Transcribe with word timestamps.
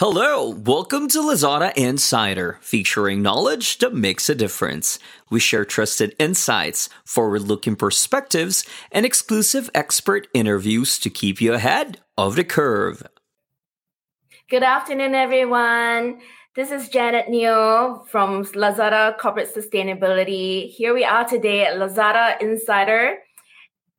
Hello, 0.00 0.50
welcome 0.50 1.06
to 1.06 1.18
Lazada 1.20 1.72
Insider, 1.76 2.58
featuring 2.60 3.22
knowledge 3.22 3.78
that 3.78 3.94
makes 3.94 4.28
a 4.28 4.34
difference. 4.34 4.98
We 5.30 5.38
share 5.38 5.64
trusted 5.64 6.16
insights, 6.18 6.88
forward 7.04 7.42
looking 7.42 7.76
perspectives, 7.76 8.64
and 8.90 9.06
exclusive 9.06 9.70
expert 9.72 10.26
interviews 10.34 10.98
to 10.98 11.10
keep 11.10 11.40
you 11.40 11.54
ahead 11.54 12.00
of 12.18 12.34
the 12.34 12.42
curve. 12.42 13.04
Good 14.50 14.64
afternoon, 14.64 15.14
everyone. 15.14 16.20
This 16.56 16.72
is 16.72 16.88
Janet 16.88 17.28
Neo 17.28 18.04
from 18.10 18.44
Lazada 18.46 19.16
Corporate 19.16 19.54
Sustainability. 19.54 20.70
Here 20.70 20.92
we 20.92 21.04
are 21.04 21.24
today 21.24 21.66
at 21.66 21.76
Lazada 21.76 22.40
Insider 22.42 23.18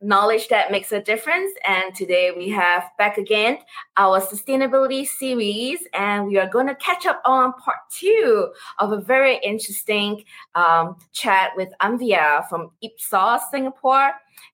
knowledge 0.02 0.50
that 0.50 0.72
makes 0.72 0.92
a 0.92 1.02
difference. 1.02 1.52
And 1.66 1.96
today 1.96 2.32
we 2.36 2.50
have 2.50 2.84
back 2.98 3.18
again 3.18 3.60
our 3.98 4.20
sustainability 4.20 5.08
series, 5.08 5.80
and 5.94 6.28
we 6.28 6.38
are 6.38 6.50
going 6.50 6.68
to 6.68 6.76
catch 6.76 7.06
up 7.06 7.22
on 7.26 7.54
part 7.54 7.78
two 7.90 8.52
of 8.80 8.92
a 8.92 9.00
very 9.00 9.40
interesting 9.44 10.24
um, 10.54 10.98
chat 11.14 11.52
with 11.56 11.70
Anvaya 11.82 12.48
from 12.50 12.72
Ipsos 12.82 13.42
Singapore. 13.52 14.12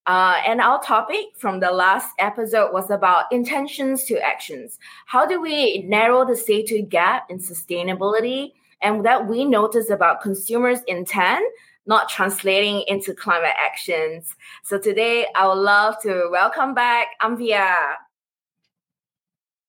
Uh, 0.08 0.36
and 0.48 0.62
our 0.62 0.82
topic 0.82 1.26
from 1.38 1.60
the 1.60 1.72
last 1.72 2.10
episode 2.20 2.72
was 2.74 2.90
about 2.90 3.32
intentions 3.32 4.04
to 4.06 4.20
actions. 4.20 4.80
How 5.06 5.26
do 5.26 5.42
we 5.42 5.84
narrow 5.84 6.26
the 6.26 6.36
say-do 6.36 6.82
gap 6.84 7.30
in 7.30 7.40
sustainability? 7.40 8.54
And 8.84 9.06
that 9.06 9.28
we 9.28 9.46
notice 9.46 9.92
about 9.92 10.22
consumers' 10.22 10.82
intent 10.88 11.46
not 11.86 12.10
translating 12.10 12.84
into 12.88 13.14
climate 13.14 13.56
actions. 13.58 14.36
So 14.64 14.78
today 14.78 15.26
I 15.36 15.48
would 15.48 15.56
love 15.56 15.96
to 16.04 16.30
welcome 16.32 16.74
back 16.74 17.08
Anvaya. 17.22 17.76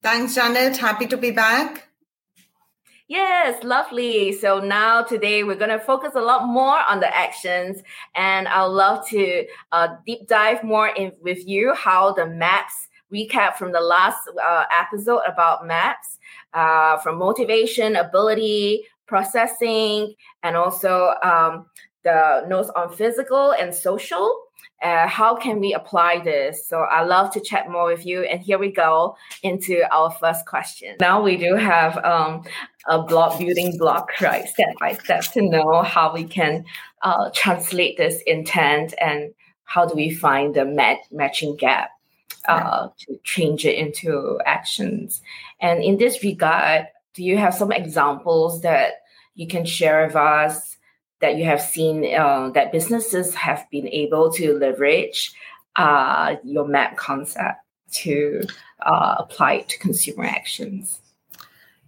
Thanks, 0.03 0.35
Janet. 0.35 0.77
Happy 0.77 1.07
to 1.07 1.17
be 1.17 1.31
back. 1.31 1.89
Yes, 3.09 3.63
lovely. 3.63 4.33
So 4.33 4.59
now 4.59 5.03
today 5.03 5.45
we're 5.45 5.57
going 5.57 5.71
to 5.71 5.79
focus 5.79 6.13
a 6.15 6.21
lot 6.21 6.47
more 6.47 6.79
on 6.89 7.01
the 7.01 7.15
actions, 7.15 7.83
and 8.15 8.49
I'd 8.49 8.65
love 8.65 9.07
to 9.09 9.45
uh, 9.71 9.89
deep 10.07 10.27
dive 10.29 10.65
more 10.65 10.89
in 10.89 11.13
with 11.21 11.47
you 11.47 11.75
how 11.75 12.15
the 12.15 12.23
MAPPS 12.23 12.89
recap 13.13 13.57
from 13.57 13.73
the 13.73 13.81
last 13.81 14.19
uh, 14.43 14.65
episode 14.75 15.21
about 15.27 15.65
MAPPS, 15.65 16.19
uh, 16.55 16.97
from 16.99 17.19
motivation, 17.19 17.97
ability, 17.97 18.85
processing, 19.07 20.15
and 20.43 20.57
also 20.57 21.13
um, 21.23 21.67
the 22.05 22.45
notes 22.49 22.71
on 22.75 22.95
physical 22.95 23.53
and 23.53 23.75
social. 23.75 24.45
Uh, 24.83 25.07
how 25.07 25.37
can 25.37 25.61
we 25.61 25.73
apply 25.75 26.19
this? 26.19 26.67
So 26.67 26.81
I 26.81 27.05
love 27.05 27.33
to 27.35 27.41
chat 27.41 27.71
more 27.71 27.87
with 27.87 28.05
you. 28.05 28.23
And 28.25 28.41
here 28.41 28.59
we 28.59 28.73
go 28.73 29.17
into 29.43 29.83
our 29.93 30.11
first 30.11 30.45
question. 30.47 30.97
Now 31.01 31.23
we 31.23 31.37
do 31.37 31.55
have 31.55 31.97
um, 32.05 32.45
a 32.89 33.01
block 33.01 33.39
building 33.39 33.79
block, 33.79 34.11
right, 34.21 34.47
step 34.49 34.75
by 34.81 34.95
step 34.95 35.23
to 35.35 35.43
know 35.43 35.83
how 35.83 36.13
we 36.13 36.25
can 36.25 36.65
uh, 37.03 37.31
translate 37.33 37.97
this 37.97 38.21
intent 38.27 38.95
and 39.01 39.33
how 39.65 39.87
do 39.87 39.95
we 39.95 40.11
find 40.11 40.55
the 40.55 40.65
mat- 40.65 41.07
matching 41.13 41.57
gap 41.57 41.91
uh, 42.49 42.89
to 42.99 43.19
change 43.23 43.65
it 43.65 43.77
into 43.77 44.41
actions. 44.45 45.23
And 45.61 45.83
in 45.83 45.97
this 45.97 46.25
regard, 46.25 46.89
do 47.15 47.23
you 47.23 47.37
have 47.39 47.55
some 47.55 47.71
examples 47.71 48.63
that 48.63 48.95
you 49.35 49.47
can 49.47 49.65
share 49.65 50.07
with 50.07 50.17
us 50.17 50.77
that 51.23 51.37
you 51.37 51.45
have 51.45 51.63
seen 51.63 52.15
uh, 52.15 52.51
that 52.51 52.73
businesses 52.73 53.35
have 53.35 53.65
been 53.71 53.89
able 53.89 54.31
to 54.33 54.59
leverage 54.59 55.33
uh, 55.77 56.35
your 56.45 56.69
map 56.69 56.97
concept 56.97 57.61
to 57.93 58.43
uh, 58.85 59.15
apply 59.19 59.55
it 59.55 59.69
to 59.71 59.79
consumer 59.79 60.25
actions? 60.25 61.01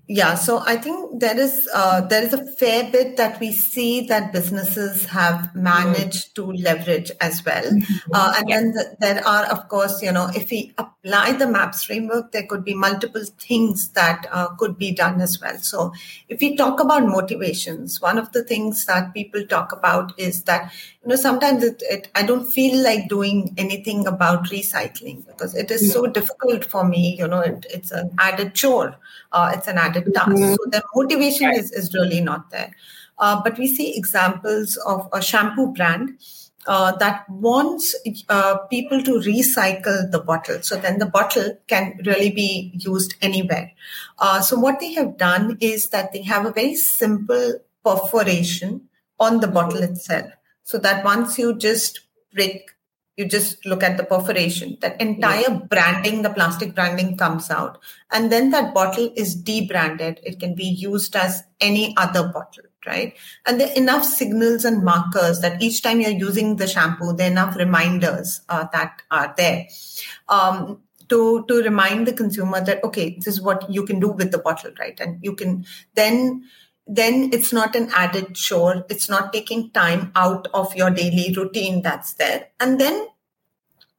Yeah, 0.07 0.35
so 0.35 0.59
I 0.59 0.77
think 0.77 1.21
there 1.21 1.39
is 1.39 1.67
uh, 1.73 2.03
there 2.03 2.23
is 2.23 2.35
a 2.35 2.45
fair 2.57 2.91
bit 2.93 3.17
that 3.17 3.41
we 3.41 3.53
see 3.53 4.07
that 4.09 4.35
businesses 4.35 5.07
have 5.07 5.55
managed 5.55 6.35
to 6.37 6.53
leverage 6.53 7.11
as 7.23 7.43
well, 7.43 7.65
mm-hmm. 7.65 8.11
uh, 8.13 8.35
and 8.37 8.49
then 8.51 8.73
the, 8.73 8.97
there 9.01 9.27
are, 9.27 9.47
of 9.47 9.67
course, 9.71 10.03
you 10.03 10.13
know, 10.13 10.29
if 10.37 10.51
we 10.51 10.75
apply 10.77 11.33
the 11.33 11.47
MAPPS 11.47 11.87
framework, 11.87 12.33
there 12.33 12.47
could 12.47 12.65
be 12.65 12.75
multiple 12.75 13.25
things 13.39 13.89
that 13.93 14.27
uh, 14.31 14.49
could 14.57 14.77
be 14.77 14.93
done 14.93 15.23
as 15.23 15.41
well. 15.41 15.57
So, 15.57 15.95
if 16.29 16.39
we 16.39 16.55
talk 16.55 16.81
about 16.81 17.07
motivations, 17.07 17.99
one 18.03 18.19
of 18.19 18.31
the 18.33 18.45
things 18.45 18.85
that 18.85 19.15
people 19.15 19.47
talk 19.47 19.73
about 19.73 20.13
is 20.19 20.43
that 20.43 20.71
you 21.05 21.11
know 21.11 21.17
sometimes 21.17 21.63
it, 21.63 21.83
it 21.89 22.09
i 22.15 22.23
don't 22.23 22.47
feel 22.51 22.83
like 22.83 23.09
doing 23.09 23.55
anything 23.59 24.07
about 24.07 24.45
recycling 24.47 25.27
because 25.27 25.55
it 25.55 25.71
is 25.71 25.93
so 25.93 26.07
difficult 26.07 26.65
for 26.65 26.85
me 26.85 27.17
you 27.19 27.29
know 27.29 27.41
it, 27.41 27.67
it's 27.71 27.91
an 27.91 28.11
added 28.19 28.55
chore 28.55 28.97
uh, 29.33 29.53
it's 29.55 29.69
an 29.69 29.79
added 29.79 30.13
task 30.15 30.31
mm-hmm. 30.31 30.55
so 30.55 30.71
the 30.71 30.83
motivation 30.95 31.53
is, 31.53 31.71
is 31.73 31.93
really 31.95 32.21
not 32.21 32.51
there 32.51 32.75
uh, 33.19 33.41
but 33.43 33.59
we 33.59 33.67
see 33.67 33.97
examples 33.97 34.77
of 34.87 35.09
a 35.13 35.21
shampoo 35.21 35.73
brand 35.73 36.19
uh, 36.67 36.97
that 36.97 37.29
wants 37.29 37.95
uh, 38.31 38.57
people 38.71 39.03
to 39.03 39.19
recycle 39.19 40.11
the 40.11 40.19
bottle. 40.19 40.63
So 40.63 40.77
then 40.77 40.99
the 40.99 41.05
bottle 41.05 41.59
can 41.67 42.01
really 42.07 42.31
be 42.31 42.73
used 42.75 43.17
anywhere. 43.21 43.71
Uh, 44.19 44.41
so 44.41 44.59
what 44.59 44.81
they 44.81 44.95
have 44.95 45.19
done 45.19 45.59
is 45.61 45.91
that 45.91 46.15
they 46.15 46.23
have 46.23 46.47
a 46.47 46.53
very 46.53 46.75
simple 46.75 47.59
perforation 47.85 48.89
on 49.21 49.41
the 49.41 49.47
bottle 49.47 49.83
itself 49.83 50.33
so 50.65 50.79
that 50.79 51.05
once 51.05 51.39
you 51.39 51.57
just 51.57 52.01
break 52.35 52.71
you 53.17 53.25
just 53.25 53.65
look 53.65 53.83
at 53.85 53.97
the 53.97 54.03
perforation 54.03 54.77
that 54.81 55.01
entire 55.01 55.43
yeah. 55.49 55.59
branding 55.71 56.23
the 56.23 56.31
plastic 56.31 56.75
branding 56.75 57.17
comes 57.17 57.49
out. 57.49 57.79
And 58.11 58.33
then 58.33 58.51
that 58.51 58.75
bottle 58.75 59.13
is 59.15 59.37
debranded. 59.37 60.19
It 60.25 60.41
can 60.41 60.57
be 60.57 60.65
used 60.65 61.15
as 61.15 61.45
any 61.61 61.95
other 61.97 62.27
bottle 62.29 62.65
right? 62.87 63.15
And 63.47 63.59
there 63.59 63.69
are 63.69 63.75
enough 63.75 64.05
signals 64.05 64.65
and 64.65 64.85
markers 64.85 65.41
that 65.41 65.63
each 65.63 65.83
time 65.83 66.01
you're 66.01 66.11
using 66.11 66.57
the 66.57 66.67
shampoo 66.67 67.15
there 67.15 67.29
are 67.29 67.31
enough 67.31 67.57
reminders 67.57 68.43
uh, 68.49 68.67
that 68.73 69.01
are 69.11 69.33
there. 69.37 69.67
Um, 70.29 70.83
to 71.09 71.45
to 71.49 71.63
remind 71.63 72.07
the 72.07 72.15
consumer 72.15 72.65
that 72.65 72.83
okay 72.83 73.15
this 73.17 73.27
is 73.27 73.43
what 73.43 73.71
you 73.71 73.85
can 73.85 74.01
do 74.01 74.09
with 74.09 74.33
the 74.33 74.39
bottle 74.39 74.73
right? 74.79 74.99
And 75.01 75.19
you 75.23 75.35
can 75.35 75.67
then 75.95 76.45
then 76.87 77.31
it's 77.33 77.53
not 77.53 77.75
an 77.75 77.91
added 77.95 78.35
chore. 78.35 78.85
It's 78.89 79.09
not 79.09 79.33
taking 79.33 79.71
time 79.71 80.13
out 80.15 80.49
of 80.53 80.75
your 80.77 80.91
daily 80.91 81.35
routine 81.35 81.83
that's 81.83 82.15
there. 82.15 82.49
And 82.61 82.79
then 82.79 83.07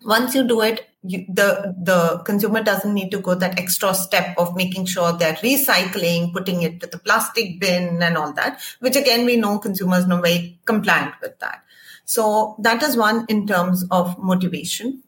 once 0.03 0.35
you 0.35 0.47
do 0.47 0.61
it, 0.61 0.87
you, 1.01 1.25
the 1.29 1.75
the 1.77 2.21
consumer 2.25 2.63
doesn't 2.63 2.93
need 2.93 3.11
to 3.11 3.19
go 3.19 3.35
that 3.35 3.59
extra 3.59 3.93
step 3.93 4.35
of 4.37 4.55
making 4.55 4.85
sure 4.85 5.13
they're 5.13 5.33
recycling, 5.35 6.33
putting 6.33 6.63
it 6.63 6.79
to 6.81 6.87
the 6.87 6.97
plastic 6.97 7.59
bin, 7.59 8.01
and 8.01 8.17
all 8.17 8.33
that. 8.33 8.59
Which 8.79 8.95
again, 8.95 9.25
we 9.25 9.37
know 9.37 9.59
consumers 9.59 10.07
know 10.07 10.21
very 10.21 10.59
compliant 10.65 11.13
with 11.21 11.37
that. 11.39 11.63
So 12.05 12.55
that 12.59 12.83
is 12.83 12.97
one 12.97 13.25
in 13.29 13.47
terms 13.47 13.85
of 13.89 14.17
motivation 14.19 15.03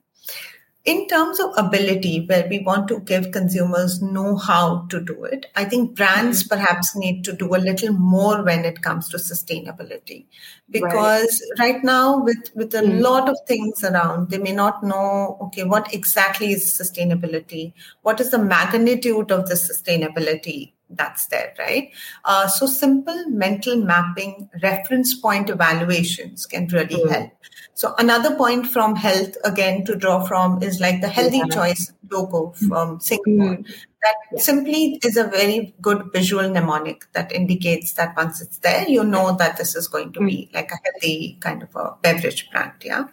in 0.87 1.05
terms 1.09 1.37
of 1.41 1.51
ability 1.57 2.25
where 2.27 2.47
we 2.49 2.59
want 2.59 2.87
to 2.87 3.01
give 3.01 3.31
consumers 3.31 4.01
know 4.01 4.37
how 4.37 4.85
to 4.93 5.01
do 5.09 5.25
it 5.25 5.45
i 5.55 5.63
think 5.63 5.95
brands 5.95 6.43
mm-hmm. 6.43 6.53
perhaps 6.53 6.95
need 6.95 7.23
to 7.25 7.33
do 7.33 7.53
a 7.55 7.63
little 7.67 7.91
more 7.93 8.41
when 8.43 8.63
it 8.63 8.81
comes 8.81 9.09
to 9.09 9.17
sustainability 9.17 10.25
because 10.69 11.41
right, 11.59 11.73
right 11.73 11.83
now 11.83 12.17
with 12.17 12.51
with 12.55 12.73
a 12.73 12.81
mm. 12.81 13.01
lot 13.01 13.29
of 13.29 13.37
things 13.47 13.83
around 13.83 14.29
they 14.29 14.37
may 14.37 14.53
not 14.53 14.81
know 14.81 15.37
okay 15.41 15.65
what 15.65 15.93
exactly 15.93 16.51
is 16.53 16.65
sustainability 16.79 17.73
what 18.01 18.21
is 18.21 18.31
the 18.31 18.43
magnitude 18.55 19.31
of 19.31 19.47
the 19.49 19.55
sustainability 19.55 20.71
that's 20.89 21.27
there 21.27 21.53
right 21.59 21.91
uh, 22.25 22.47
so 22.47 22.65
simple 22.65 23.25
mental 23.29 23.75
mapping 23.77 24.49
reference 24.61 25.15
point 25.15 25.49
evaluations 25.49 26.45
can 26.45 26.67
really 26.67 27.03
mm. 27.03 27.09
help 27.09 27.31
so 27.77 27.93
another 27.99 28.35
point 28.35 28.65
from 28.65 28.95
health 28.95 29.37
again 29.43 29.85
to 29.85 29.95
draw 29.95 30.25
from 30.25 30.63
is 30.63 30.79
like 30.79 30.99
the 31.01 31.07
healthy 31.07 31.37
yeah. 31.37 31.53
choice 31.53 31.93
logo 32.11 32.51
from 32.67 32.99
Singapore. 32.99 33.57
Mm. 33.57 33.67
That 34.01 34.15
yeah. 34.31 34.39
simply 34.39 34.99
is 35.03 35.15
a 35.15 35.25
very 35.25 35.75
good 35.79 36.11
visual 36.11 36.49
mnemonic 36.49 37.05
that 37.13 37.31
indicates 37.31 37.93
that 37.93 38.15
once 38.15 38.41
it's 38.41 38.57
there, 38.59 38.87
you 38.87 39.03
know 39.03 39.35
that 39.37 39.57
this 39.57 39.75
is 39.75 39.87
going 39.87 40.11
to 40.13 40.21
mm. 40.21 40.27
be 40.27 40.49
like 40.55 40.71
a 40.71 40.77
healthy 40.83 41.37
kind 41.39 41.61
of 41.61 41.75
a 41.75 41.95
beverage 42.01 42.49
brand. 42.49 42.73
Yeah. 42.83 43.09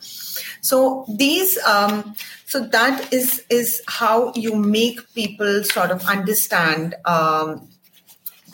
So 0.63 1.05
these, 1.15 1.59
um, 1.59 2.15
so 2.47 2.61
that 2.61 3.13
is 3.13 3.45
is 3.51 3.83
how 3.87 4.33
you 4.35 4.55
make 4.55 5.13
people 5.15 5.65
sort 5.65 5.91
of 5.91 6.07
understand 6.07 6.95
um, 7.05 7.69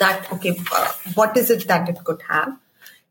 that 0.01 0.31
okay, 0.33 0.59
uh, 0.73 0.93
what 1.15 1.37
is 1.37 1.51
it 1.51 1.69
that 1.69 1.89
it 1.89 2.03
could 2.05 2.21
have? 2.29 2.57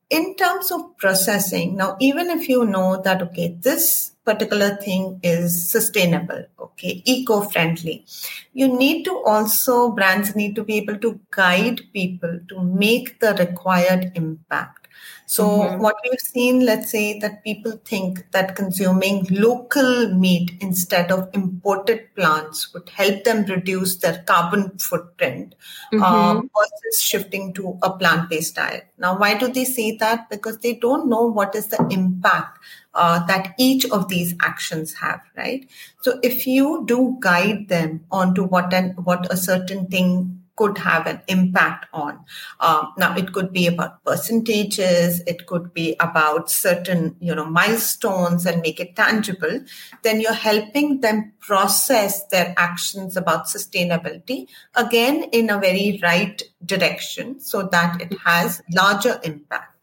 In 0.10 0.36
terms 0.36 0.72
of 0.72 0.98
processing 0.98 1.76
now 1.78 1.96
even 2.00 2.30
if 2.32 2.50
you 2.50 2.66
know 2.66 3.02
that 3.04 3.22
okay 3.22 3.56
this 3.62 4.10
particular 4.26 4.76
thing 4.76 5.20
is 5.22 5.70
sustainable 5.70 6.44
okay 6.60 7.02
eco-friendly 7.06 8.06
you 8.54 8.68
need 8.68 9.04
to 9.04 9.14
also 9.34 9.92
brands 9.92 10.36
need 10.36 10.56
to 10.56 10.64
be 10.64 10.78
able 10.78 10.98
to 10.98 11.20
guide 11.30 11.82
people 11.94 12.40
to 12.48 12.60
make 12.62 13.20
the 13.20 13.34
required 13.36 14.12
impact 14.16 14.79
So, 15.26 15.48
mm-hmm. 15.48 15.82
what 15.82 15.96
we've 16.04 16.20
seen, 16.20 16.66
let's 16.66 16.90
say 16.90 17.20
that 17.20 17.44
people 17.44 17.80
think 17.86 18.32
that 18.32 18.56
consuming 18.56 19.28
local 19.30 20.12
meat 20.14 20.52
instead 20.60 21.12
of 21.12 21.30
imported 21.34 22.16
plants 22.16 22.74
would 22.74 22.90
help 22.90 23.24
them 23.26 23.46
reduce 23.46 23.98
their 23.98 24.24
carbon 24.26 24.78
footprint 24.80 25.54
mm-hmm. 25.94 26.02
uh, 26.02 26.34
versus 26.34 27.00
shifting 27.00 27.54
to 27.54 27.78
a 27.84 27.96
plant 27.96 28.28
based 28.30 28.56
diet. 28.56 28.88
Now, 28.98 29.20
why 29.20 29.38
do 29.38 29.48
they 29.48 29.66
say 29.66 29.96
that? 29.98 30.32
Because 30.32 30.58
they 30.58 30.74
don't 30.74 31.08
know 31.08 31.28
what 31.28 31.54
is 31.54 31.68
the 31.68 31.88
impact 31.92 32.58
uh, 32.96 33.24
that 33.28 33.54
each 33.60 33.86
of 33.92 34.10
these 34.10 34.34
actions 34.42 34.94
have, 34.96 35.22
right? 35.38 35.70
So, 36.02 36.20
if 36.24 36.48
you 36.48 36.86
do 36.88 37.18
guide 37.20 37.68
them 37.68 38.04
onto 38.12 38.46
what 38.46 38.74
and 38.74 38.98
what 39.06 39.32
a 39.32 39.38
certain 39.38 39.86
thing 39.88 40.39
could 40.60 40.78
have 40.78 41.08
an 41.08 41.22
impact 41.30 41.86
on. 41.94 42.20
Um, 42.60 42.92
now, 42.98 43.16
it 43.16 43.32
could 43.32 43.54
be 43.54 43.66
about 43.66 44.04
percentages, 44.04 45.22
it 45.26 45.48
could 45.48 45.74
be 45.74 45.96
about 46.02 46.52
certain, 46.52 47.16
you 47.22 47.34
know, 47.34 47.46
milestones 47.46 48.46
and 48.46 48.62
make 48.62 48.82
it 48.82 48.98
tangible. 48.98 49.62
Then 50.04 50.20
you're 50.20 50.34
helping 50.34 51.00
them 51.00 51.32
process 51.40 52.26
their 52.28 52.54
actions 52.58 53.16
about 53.16 53.46
sustainability 53.46 54.48
again 54.76 55.24
in 55.32 55.50
a 55.50 55.60
very 55.60 56.02
right 56.04 56.44
direction 56.66 57.40
so 57.40 57.64
that 57.72 58.02
it 58.02 58.14
has 58.26 58.62
larger 58.74 59.18
impact. 59.24 59.78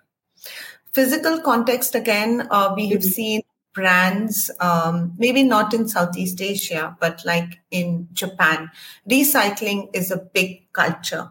Physical 0.92 1.40
context 1.40 1.94
again, 1.94 2.48
uh, 2.50 2.74
we 2.76 2.90
have 2.90 3.00
mm-hmm. 3.00 3.08
seen 3.08 3.42
brands, 3.76 4.50
um, 4.58 5.12
maybe 5.18 5.42
not 5.42 5.74
in 5.74 5.86
Southeast 5.86 6.40
Asia, 6.40 6.96
but 6.98 7.22
like 7.26 7.60
in 7.70 8.08
Japan, 8.14 8.70
recycling 9.08 9.90
is 9.94 10.10
a 10.10 10.16
big 10.16 10.65
culture. 10.80 11.30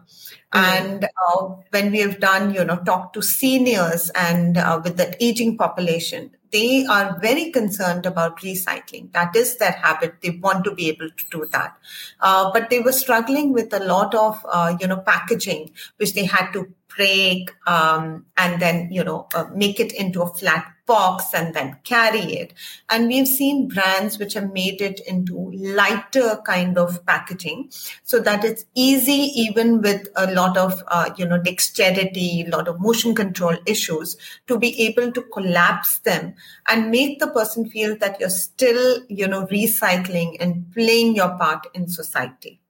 Mm-hmm. 0.52 0.58
And 0.58 1.04
uh, 1.04 1.46
when 1.70 1.90
we 1.92 2.00
have 2.00 2.18
done, 2.20 2.54
you 2.54 2.64
know, 2.64 2.76
talk 2.76 3.12
to 3.14 3.22
seniors 3.22 4.10
and 4.10 4.58
uh, 4.58 4.80
with 4.82 4.96
the 4.96 5.08
aging 5.22 5.56
population, 5.56 6.30
they 6.52 6.86
are 6.86 7.18
very 7.20 7.50
concerned 7.50 8.06
about 8.06 8.38
recycling. 8.40 9.12
That 9.12 9.34
is 9.36 9.56
their 9.58 9.72
habit. 9.72 10.14
They 10.22 10.30
want 10.30 10.64
to 10.64 10.74
be 10.74 10.88
able 10.88 11.10
to 11.10 11.24
do 11.30 11.46
that. 11.52 11.76
Uh, 12.20 12.50
but 12.52 12.70
they 12.70 12.80
were 12.80 12.92
struggling 12.92 13.52
with 13.52 13.74
a 13.74 13.80
lot 13.80 14.14
of, 14.14 14.44
uh, 14.48 14.76
you 14.80 14.86
know, 14.86 14.98
packaging, 14.98 15.72
which 15.98 16.14
they 16.14 16.24
had 16.24 16.52
to 16.52 16.72
break 16.96 17.50
um, 17.66 18.24
and 18.36 18.62
then, 18.62 18.88
you 18.90 19.04
know, 19.04 19.26
uh, 19.34 19.44
make 19.54 19.78
it 19.80 19.92
into 19.92 20.22
a 20.22 20.34
flat 20.34 20.72
box 20.86 21.34
and 21.34 21.52
then 21.52 21.76
carry 21.84 22.20
it. 22.20 22.54
And 22.88 23.08
we've 23.08 23.28
seen 23.28 23.68
brands 23.68 24.18
which 24.18 24.34
have 24.34 24.52
made 24.52 24.80
it 24.80 25.00
into 25.00 25.50
lighter 25.52 26.40
kind 26.46 26.78
of 26.78 27.04
packaging 27.04 27.70
so 28.02 28.20
that 28.20 28.44
it's 28.44 28.64
easy 28.74 29.35
even 29.36 29.82
with 29.82 30.08
a 30.16 30.32
lot 30.32 30.56
of, 30.56 30.82
uh, 30.88 31.10
you 31.16 31.26
know, 31.26 31.38
dexterity, 31.38 32.44
a 32.46 32.50
lot 32.50 32.66
of 32.66 32.80
motion 32.80 33.14
control 33.14 33.56
issues 33.66 34.16
to 34.46 34.58
be 34.58 34.80
able 34.86 35.12
to 35.12 35.22
collapse 35.22 35.98
them 36.00 36.34
and 36.68 36.90
make 36.90 37.20
the 37.20 37.28
person 37.28 37.68
feel 37.68 37.96
that 37.98 38.18
you're 38.18 38.30
still, 38.30 39.02
you 39.08 39.28
know, 39.28 39.46
recycling 39.46 40.36
and 40.40 40.72
playing 40.72 41.14
your 41.14 41.36
part 41.36 41.66
in 41.74 41.86
society 41.86 42.60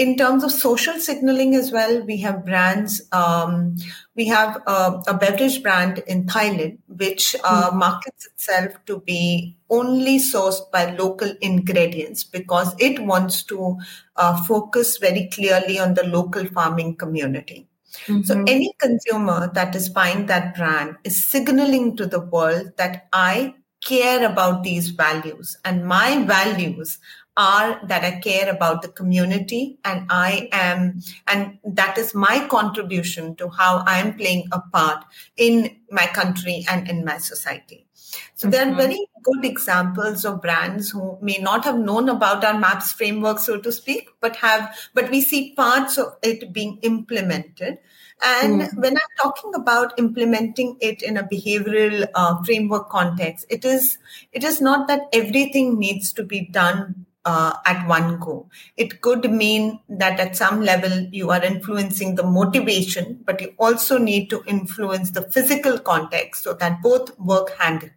in 0.00 0.16
terms 0.16 0.42
of 0.42 0.50
social 0.50 0.98
signaling 0.98 1.54
as 1.54 1.70
well, 1.70 2.02
we 2.06 2.16
have 2.22 2.46
brands. 2.46 3.02
Um, 3.12 3.76
we 4.16 4.28
have 4.28 4.56
a, 4.66 5.02
a, 5.06 5.14
beverage 5.14 5.62
brand 5.62 5.98
in 6.06 6.24
Thailand, 6.24 6.78
which 6.88 7.36
uh, 7.44 7.68
mm-hmm. 7.68 7.78
markets 7.78 8.26
itself 8.26 8.72
to 8.86 9.00
be 9.00 9.58
only 9.68 10.18
sourced 10.18 10.70
by 10.72 10.96
local 10.96 11.34
ingredients 11.42 12.24
because 12.24 12.74
it 12.78 12.98
wants 13.00 13.42
to 13.42 13.76
uh, 14.16 14.42
focus 14.44 14.96
very 14.96 15.28
clearly 15.30 15.78
on 15.78 15.92
the 15.92 16.04
local 16.04 16.46
farming 16.46 16.96
community. 16.96 17.68
Mm-hmm. 18.06 18.22
So, 18.22 18.42
any 18.46 18.72
consumer 18.78 19.50
that 19.52 19.74
is 19.74 19.90
buying 19.90 20.26
that 20.26 20.56
brand 20.56 20.96
is 21.04 21.28
signaling 21.28 21.94
to 21.98 22.06
the 22.06 22.20
world 22.20 22.72
that 22.78 23.06
I 23.12 23.54
care 23.84 24.24
about 24.30 24.62
these 24.62 24.90
values 24.90 25.56
and 25.64 25.86
my 25.86 26.22
values 26.24 26.98
are 27.36 27.80
that 27.86 28.04
I 28.04 28.20
care 28.20 28.50
about 28.50 28.82
the 28.82 28.88
community 28.88 29.78
and 29.84 30.06
I 30.10 30.48
am, 30.52 31.00
and 31.26 31.58
that 31.64 31.96
is 31.96 32.14
my 32.14 32.46
contribution 32.48 33.36
to 33.36 33.48
how 33.48 33.82
I'm 33.86 34.16
playing 34.16 34.48
a 34.52 34.60
part 34.60 35.04
in 35.36 35.76
my 35.90 36.06
country 36.06 36.64
and 36.68 36.88
in 36.88 37.04
my 37.04 37.18
society. 37.18 37.86
So 38.34 38.46
mm-hmm. 38.46 38.50
there 38.50 38.62
are 38.62 38.66
mm-hmm. 38.66 38.76
very 38.76 39.06
good 39.22 39.44
examples 39.44 40.24
of 40.24 40.42
brands 40.42 40.90
who 40.90 41.18
may 41.20 41.38
not 41.38 41.64
have 41.64 41.78
known 41.78 42.08
about 42.08 42.44
our 42.44 42.54
MAPPS 42.54 42.92
framework, 42.94 43.38
so 43.38 43.60
to 43.60 43.72
speak, 43.72 44.08
but 44.20 44.36
have, 44.36 44.74
but 44.94 45.10
we 45.10 45.20
see 45.20 45.54
parts 45.54 45.98
of 45.98 46.16
it 46.22 46.52
being 46.52 46.78
implemented. 46.82 47.78
And 48.22 48.62
mm. 48.62 48.76
when 48.76 48.96
I'm 48.96 49.16
talking 49.16 49.52
about 49.54 49.98
implementing 49.98 50.76
it 50.80 51.02
in 51.02 51.16
a 51.16 51.22
behavioral 51.22 52.06
uh, 52.14 52.42
framework 52.42 52.90
context, 52.90 53.46
it 53.48 53.64
is 53.64 53.96
it 54.32 54.44
is 54.44 54.60
not 54.60 54.88
that 54.88 55.08
everything 55.14 55.78
needs 55.78 56.12
to 56.14 56.22
be 56.22 56.42
done 56.42 57.06
uh, 57.24 57.54
at 57.66 57.86
one 57.86 58.18
go. 58.18 58.48
It 58.76 59.00
could 59.00 59.30
mean 59.30 59.80
that 59.88 60.18
at 60.20 60.36
some 60.36 60.62
level 60.62 61.08
you 61.12 61.30
are 61.30 61.42
influencing 61.42 62.14
the 62.14 62.22
motivation, 62.22 63.20
but 63.24 63.40
you 63.40 63.54
also 63.58 63.98
need 63.98 64.30
to 64.30 64.42
influence 64.46 65.10
the 65.10 65.30
physical 65.30 65.78
context 65.78 66.44
so 66.44 66.54
that 66.54 66.82
both 66.82 67.18
work 67.18 67.56
hand 67.58 67.90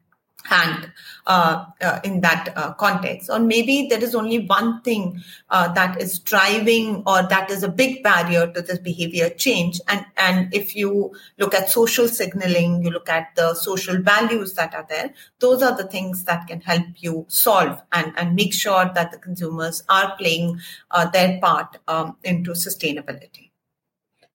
hand 0.44 0.92
uh, 1.26 1.66
uh, 1.82 2.00
in 2.04 2.22
that 2.22 2.52
uh, 2.56 2.74
context. 2.74 3.30
Or 3.30 3.40
maybe 3.40 3.88
there 3.90 4.04
is 4.04 4.14
only 4.16 4.46
one 4.46 4.82
thing 4.82 5.22
uh, 5.50 5.72
that 5.74 6.02
is 6.02 6.20
driving 6.20 7.04
or 7.06 7.24
that 7.24 7.50
is 7.50 7.64
a 7.64 7.70
big 7.70 8.04
barrier 8.04 8.52
to 8.52 8.62
this 8.62 8.80
behavior 8.80 9.30
change. 9.30 9.80
And, 9.88 10.06
and 10.18 10.54
if 10.54 10.76
you 10.76 11.16
look 11.38 11.54
at 11.54 11.70
social 11.70 12.08
signaling, 12.08 12.84
you 12.84 12.90
look 12.90 13.10
at 13.10 13.36
the 13.36 13.54
social 13.54 14.02
values 14.02 14.54
that 14.54 14.76
are 14.76 14.86
there, 14.90 15.14
those 15.40 15.62
are 15.62 15.76
the 15.76 15.88
things 15.88 16.26
that 16.26 16.48
can 16.48 16.62
help 16.62 16.86
you 16.98 17.26
solve 17.30 17.82
and, 17.92 18.14
and 18.18 18.36
make 18.36 18.54
sure 18.54 18.92
that 18.94 19.12
the 19.12 19.18
consumers 19.18 19.84
are 19.90 20.16
playing 20.18 20.60
uh, 20.92 21.10
their 21.10 21.40
part 21.40 21.78
um, 21.88 22.18
into 22.24 22.52
sustainability. 22.52 23.50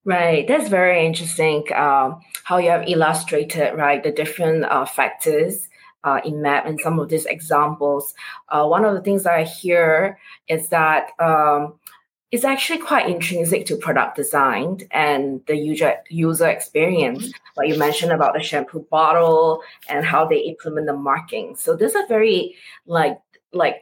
Right, 0.05 0.49
that's 0.49 0.70
very 0.70 1.05
interesting. 1.05 1.64
Um, 1.75 2.20
how 2.44 2.56
you 2.56 2.70
have 2.70 2.88
illustrated 2.88 3.75
right 3.76 4.02
the 4.02 4.10
different 4.10 4.64
uh, 4.64 4.87
factors 4.87 5.69
uh, 6.04 6.20
in 6.24 6.42
map 6.42 6.66
and 6.66 6.80
some 6.80 6.98
of 6.98 7.08
these 7.08 7.26
examples. 7.26 8.14
Uh, 8.48 8.66
one 8.66 8.84
of 8.84 8.94
the 8.94 9.00
things 9.00 9.24
that 9.24 9.34
I 9.34 9.44
hear 9.44 10.18
is 10.48 10.68
that 10.68 11.10
um, 11.18 11.74
it's 12.30 12.44
actually 12.44 12.78
quite 12.78 13.08
intrinsic 13.08 13.66
to 13.66 13.76
product 13.76 14.16
design 14.16 14.80
and 14.90 15.40
the 15.46 15.56
user 15.56 15.94
user 16.10 16.48
experience. 16.48 17.24
Mm-hmm. 17.24 17.38
Like 17.56 17.68
you 17.68 17.78
mentioned 17.78 18.12
about 18.12 18.34
the 18.34 18.42
shampoo 18.42 18.86
bottle 18.90 19.62
and 19.88 20.04
how 20.04 20.26
they 20.26 20.40
implement 20.40 20.86
the 20.86 20.94
marking. 20.94 21.56
So 21.56 21.74
this 21.74 21.94
is 21.94 22.02
a 22.04 22.06
very 22.06 22.54
like 22.86 23.18
like 23.52 23.76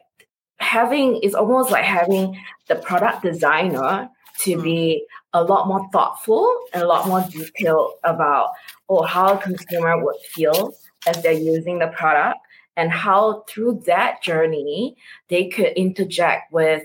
having 0.58 1.16
is 1.16 1.34
almost 1.34 1.70
like 1.70 1.85
having 1.85 2.38
the 2.68 2.76
product 2.76 3.23
designer 3.23 4.08
to 4.38 4.52
mm-hmm. 4.52 4.62
be 4.62 5.06
a 5.32 5.42
lot 5.42 5.66
more 5.66 5.87
thoughtful 5.92 6.56
and 6.73 6.82
a 6.82 6.87
lot 6.87 7.08
more 7.08 7.25
detailed 7.30 7.92
about 8.04 8.50
or 8.88 9.02
oh, 9.02 9.06
how 9.06 9.35
a 9.35 9.38
consumer 9.38 10.02
would 10.02 10.16
feel 10.23 10.73
as 11.06 11.22
they're 11.22 11.32
using 11.32 11.78
the 11.78 11.88
product 11.88 12.38
and 12.76 12.90
how 12.90 13.42
through 13.48 13.82
that 13.86 14.22
journey 14.22 14.96
they 15.28 15.48
could 15.48 15.72
interject 15.76 16.52
with 16.52 16.82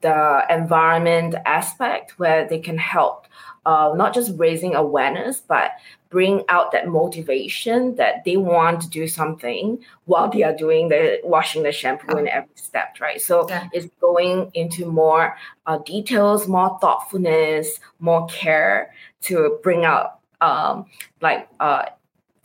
the 0.00 0.44
environment 0.50 1.34
aspect 1.44 2.18
where 2.18 2.48
they 2.48 2.58
can 2.58 2.78
help 2.78 3.26
uh, 3.64 3.92
not 3.96 4.14
just 4.14 4.32
raising 4.36 4.74
awareness 4.74 5.40
but 5.40 5.72
bring 6.08 6.44
out 6.48 6.70
that 6.70 6.86
motivation 6.86 7.96
that 7.96 8.24
they 8.24 8.36
want 8.36 8.80
to 8.80 8.88
do 8.88 9.08
something 9.08 9.78
while 10.04 10.30
they 10.30 10.42
are 10.42 10.54
doing 10.54 10.88
the 10.88 11.18
washing 11.24 11.62
the 11.64 11.72
shampoo 11.72 12.16
in 12.16 12.28
every 12.28 12.48
step 12.54 12.96
right 13.00 13.20
so 13.20 13.48
yeah. 13.48 13.68
it's 13.72 13.88
going 14.00 14.50
into 14.54 14.86
more 14.86 15.36
uh, 15.66 15.78
details 15.78 16.46
more 16.46 16.78
thoughtfulness 16.80 17.80
more 17.98 18.26
care 18.28 18.92
to 19.20 19.58
bring 19.62 19.84
out 19.84 20.20
um, 20.40 20.86
like 21.20 21.48
uh, 21.60 21.86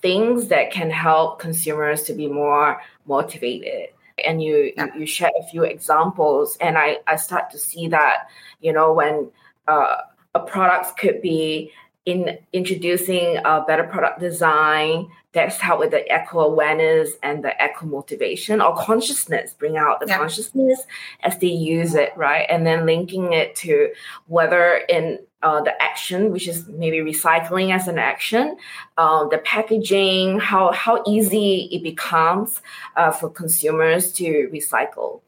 things 0.02 0.48
that 0.48 0.72
can 0.72 0.90
help 0.90 1.40
consumers 1.40 2.04
to 2.04 2.14
be 2.14 2.28
more 2.28 2.82
motivated 3.06 3.90
and 4.26 4.42
you, 4.42 4.72
yeah. 4.76 4.86
you, 4.94 5.02
you 5.02 5.06
share 5.06 5.32
a 5.40 5.44
few 5.44 5.64
examples 5.64 6.58
and 6.62 6.78
i 6.78 6.98
i 7.08 7.16
start 7.16 7.50
to 7.50 7.58
see 7.58 7.88
that 7.88 8.28
you 8.62 8.74
know 8.74 8.94
when 8.94 9.30
uh, 9.68 9.98
a 10.36 10.40
product 10.40 10.98
could 10.98 11.22
be 11.22 11.72
in 12.06 12.38
introducing 12.52 13.38
a 13.46 13.64
better 13.68 13.84
product 13.84 14.20
design 14.20 15.08
that's 15.34 15.58
help 15.58 15.80
with 15.80 15.92
the 15.92 16.04
eco 16.14 16.40
awareness 16.40 17.12
and 17.22 17.44
the 17.44 17.64
eco 17.64 17.86
motivation 17.86 18.60
or 18.60 18.76
consciousness 18.76 19.54
bring 19.54 19.78
out 19.78 20.00
the 20.00 20.08
yeah. 20.08 20.18
consciousness 20.18 20.82
as 21.22 21.38
they 21.38 21.48
use 21.48 21.94
it 21.94 22.12
right 22.18 22.48
and 22.50 22.66
then 22.66 22.86
linking 22.86 23.34
it 23.34 23.56
to 23.56 23.90
whether 24.28 24.82
in 24.90 25.20
uh, 25.44 25.62
the 25.62 25.82
action, 25.82 26.32
which 26.32 26.48
is 26.48 26.68
maybe 26.68 26.98
recycling 26.98 27.74
as 27.74 27.88
an 27.88 27.98
action, 27.98 28.58
uh, 28.98 29.28
the 29.28 29.40
packaging, 29.40 30.40
how 30.40 30.72
how 30.72 31.02
easy 31.08 31.68
it 31.72 31.84
becomes 31.84 32.62
uh, 32.96 33.12
for 33.12 33.30
consumers 33.30 34.12
to 34.12 34.50
recycle, 34.54 35.22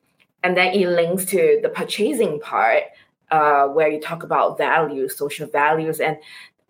and 0.43 0.55
then 0.55 0.73
it 0.73 0.87
links 0.87 1.25
to 1.25 1.59
the 1.63 1.69
purchasing 1.69 2.39
part, 2.39 2.83
uh, 3.31 3.67
where 3.67 3.89
you 3.89 3.99
talk 3.99 4.23
about 4.23 4.57
values, 4.57 5.17
social 5.17 5.47
values, 5.47 5.99
and 5.99 6.17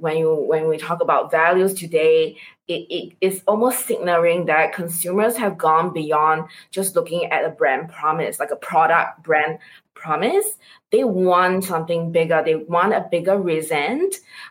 when 0.03 0.17
you 0.17 0.35
when 0.35 0.67
we 0.67 0.77
talk 0.77 1.01
about 1.01 1.31
values 1.31 1.73
today, 1.73 2.35
it, 2.67 2.85
it 2.89 3.13
is 3.21 3.41
almost 3.47 3.87
signaling 3.87 4.45
that 4.47 4.73
consumers 4.73 5.37
have 5.37 5.57
gone 5.57 5.93
beyond 5.93 6.43
just 6.71 6.93
looking 6.93 7.23
at 7.31 7.45
a 7.45 7.49
brand 7.49 7.87
promise, 7.87 8.37
like 8.37 8.51
a 8.51 8.57
product 8.57 9.23
brand 9.23 9.59
promise. 9.93 10.57
They 10.91 11.05
want 11.05 11.63
something 11.63 12.11
bigger. 12.11 12.43
They 12.43 12.55
want 12.55 12.93
a 12.93 13.07
bigger 13.09 13.39
reason 13.39 14.09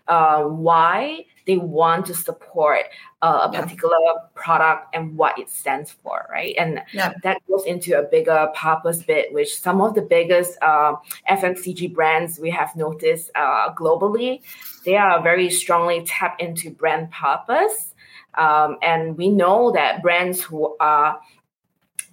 uh, 0.08 0.44
why 0.44 1.26
they 1.46 1.56
want 1.56 2.06
to 2.06 2.14
support 2.14 2.86
uh, 3.22 3.48
a 3.50 3.60
particular 3.60 3.96
product 4.34 4.94
and 4.94 5.16
what 5.16 5.38
it 5.38 5.48
stands 5.48 5.92
for, 5.92 6.26
right? 6.30 6.54
And 6.58 6.82
yeah. 6.92 7.14
that 7.22 7.38
goes 7.48 7.64
into 7.64 7.98
a 7.98 8.02
bigger 8.02 8.48
purpose 8.54 9.02
bit, 9.02 9.32
which 9.32 9.56
some 9.56 9.80
of 9.80 9.94
the 9.94 10.02
biggest 10.02 10.58
uh, 10.62 10.94
FMCG 11.30 11.94
brands 11.94 12.38
we 12.38 12.50
have 12.50 12.74
noticed 12.74 13.30
uh, 13.34 13.72
globally, 13.74 14.40
they 14.84 14.96
are 14.96 15.22
very 15.22 15.50
strongly 15.50 16.02
tapped 16.04 16.40
into 16.40 16.70
brand 16.70 17.10
purpose. 17.10 17.94
Um, 18.34 18.78
and 18.82 19.16
we 19.16 19.28
know 19.28 19.72
that 19.72 20.02
brands 20.02 20.42
who 20.42 20.76
are 20.80 21.20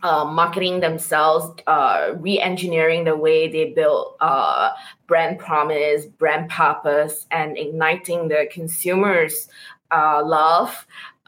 uh, 0.04 0.26
marketing 0.26 0.80
themselves, 0.80 1.62
uh, 1.68 2.12
re-engineering 2.18 3.04
the 3.04 3.16
way 3.16 3.48
they 3.48 3.74
build 3.74 4.16
uh, 4.22 4.72
brand 5.08 5.40
promise, 5.40 6.06
brand 6.06 6.50
purpose, 6.50 7.26
and 7.32 7.58
igniting 7.58 8.28
the 8.28 8.48
consumers' 8.52 9.50
uh, 9.92 10.22
love 10.24 10.86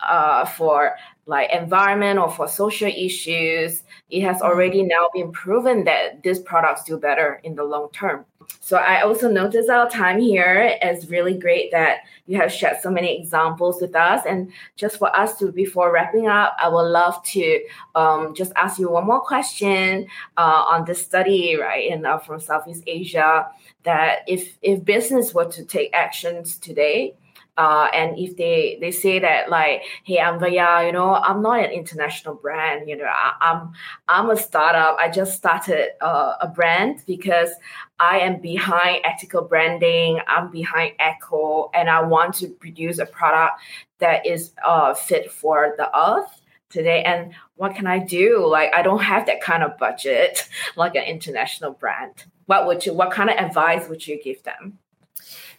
uh, 0.08 0.46
for 0.46 0.96
like 1.26 1.52
environment 1.52 2.20
or 2.20 2.30
for 2.30 2.48
social 2.48 2.88
issues. 2.90 3.84
It 4.10 4.22
has 4.22 4.42
already 4.42 4.84
now 4.84 5.10
been 5.14 5.32
proven 5.32 5.84
that 5.86 6.24
these 6.24 6.40
products 6.40 6.84
do 6.84 6.98
better 6.98 7.40
in 7.44 7.56
the 7.56 7.64
long 7.64 7.90
term. 7.92 8.26
So 8.60 8.78
I 8.78 9.02
also 9.02 9.30
noticed 9.30 9.70
our 9.70 9.90
time 9.90 10.20
here 10.20 10.78
is 10.82 11.10
really 11.10 11.34
great 11.38 11.72
that 11.72 12.00
you 12.26 12.38
have 12.38 12.54
shared 12.54 12.78
so 12.82 12.90
many 12.90 13.20
examples 13.20 13.82
with 13.82 13.96
us. 13.96 14.26
And 14.26 14.52
just 14.78 14.98
for 14.98 15.14
us 15.14 15.38
to, 15.40 15.52
before 15.52 15.92
wrapping 15.92 16.28
up, 16.28 16.56
I 16.62 16.70
would 16.70 16.84
love 16.84 17.22
to 17.24 17.60
um, 17.96 18.34
just 18.34 18.54
ask 18.56 18.80
you 18.80 18.90
one 18.90 19.08
more 19.08 19.20
question 19.20 20.08
uh, 20.38 20.64
on 20.70 20.86
this 20.86 21.02
study, 21.02 21.58
right, 21.58 21.90
in, 21.90 22.06
uh, 22.06 22.20
from 22.20 22.40
Southeast 22.40 22.84
Asia. 22.88 23.48
That 23.84 24.20
if 24.28 24.58
if 24.62 24.86
business 24.86 25.34
were 25.34 25.52
to 25.52 25.66
take 25.66 25.90
actions 25.94 26.58
today, 26.58 27.16
uh, 27.62 27.88
and 27.94 28.18
if 28.18 28.36
they 28.38 28.80
they 28.82 28.90
say 28.90 29.20
that 29.20 29.48
like, 29.52 29.84
hey, 30.04 30.18
Anvaya, 30.18 30.84
you 30.88 30.92
know, 30.92 31.14
I'm 31.14 31.44
not 31.44 31.64
an 31.64 31.70
international 31.70 32.34
brand. 32.34 32.90
You 32.90 32.98
know, 32.98 33.06
I, 33.06 33.34
am 33.40 33.74
I'm, 34.08 34.24
I'm 34.26 34.30
a 34.32 34.36
startup. 34.36 34.98
I 35.00 35.10
just 35.10 35.38
started 35.38 35.90
uh, 36.02 36.34
a 36.42 36.48
brand 36.48 37.04
because 37.06 37.52
I 38.00 38.18
am 38.18 38.42
behind 38.42 39.02
ethical 39.04 39.44
branding. 39.44 40.22
I'm 40.28 40.50
behind 40.50 40.94
eco, 41.00 41.70
and 41.76 41.88
I 41.88 42.02
want 42.02 42.34
to 42.36 42.48
produce 42.48 42.98
a 42.98 43.06
product 43.06 43.62
that 44.00 44.26
is 44.26 44.54
uh, 44.66 44.96
fit 44.96 45.32
for 45.32 45.76
the 45.78 45.88
earth 45.96 46.42
today 46.72 47.04
and 47.04 47.34
what 47.56 47.76
can 47.76 47.86
i 47.86 48.00
do 48.00 48.48
like 48.48 48.74
i 48.74 48.82
don't 48.82 49.04
have 49.04 49.26
that 49.26 49.42
kind 49.42 49.62
of 49.62 49.78
budget 49.78 50.48
like 50.78 50.96
an 50.96 51.04
international 51.04 51.72
brand 51.72 52.24
what 52.46 52.66
would 52.66 52.86
you 52.86 52.94
what 52.94 53.12
kind 53.12 53.30
of 53.30 53.36
advice 53.36 53.90
would 53.90 54.08
you 54.08 54.24
give 54.24 54.42
them 54.44 54.80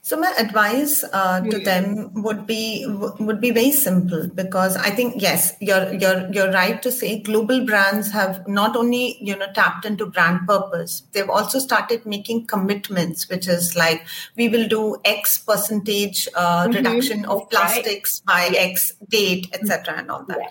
so 0.04 0.16
my 0.16 0.34
advice 0.36 1.04
uh, 1.12 1.40
to 1.42 1.60
them 1.60 2.10
would 2.24 2.44
be 2.44 2.84
would 3.20 3.40
be 3.40 3.52
very 3.52 3.70
simple 3.70 4.28
because 4.34 4.76
I 4.76 4.90
think 4.90 5.22
yes, 5.22 5.52
you're 5.60 5.94
you're 5.94 6.28
you're 6.32 6.50
right 6.50 6.82
to 6.82 6.90
say 6.90 7.20
global 7.20 7.64
brands 7.64 8.10
have 8.10 8.48
not 8.48 8.74
only 8.74 9.16
you 9.20 9.36
know 9.36 9.46
tapped 9.54 9.84
into 9.84 10.06
brand 10.06 10.48
purpose, 10.48 11.04
they've 11.12 11.30
also 11.30 11.60
started 11.60 12.04
making 12.04 12.48
commitments, 12.48 13.28
which 13.28 13.46
is 13.46 13.76
like 13.76 14.04
we 14.36 14.48
will 14.48 14.66
do 14.66 14.96
X 15.04 15.38
percentage 15.38 16.26
uh, 16.34 16.64
mm-hmm. 16.64 16.72
reduction 16.72 17.24
of 17.26 17.48
plastics 17.48 18.22
right. 18.26 18.50
by 18.50 18.56
X 18.58 18.90
date, 19.08 19.50
etc., 19.52 19.98
and 19.98 20.10
all 20.10 20.24
that. 20.24 20.38
Yeah. 20.40 20.48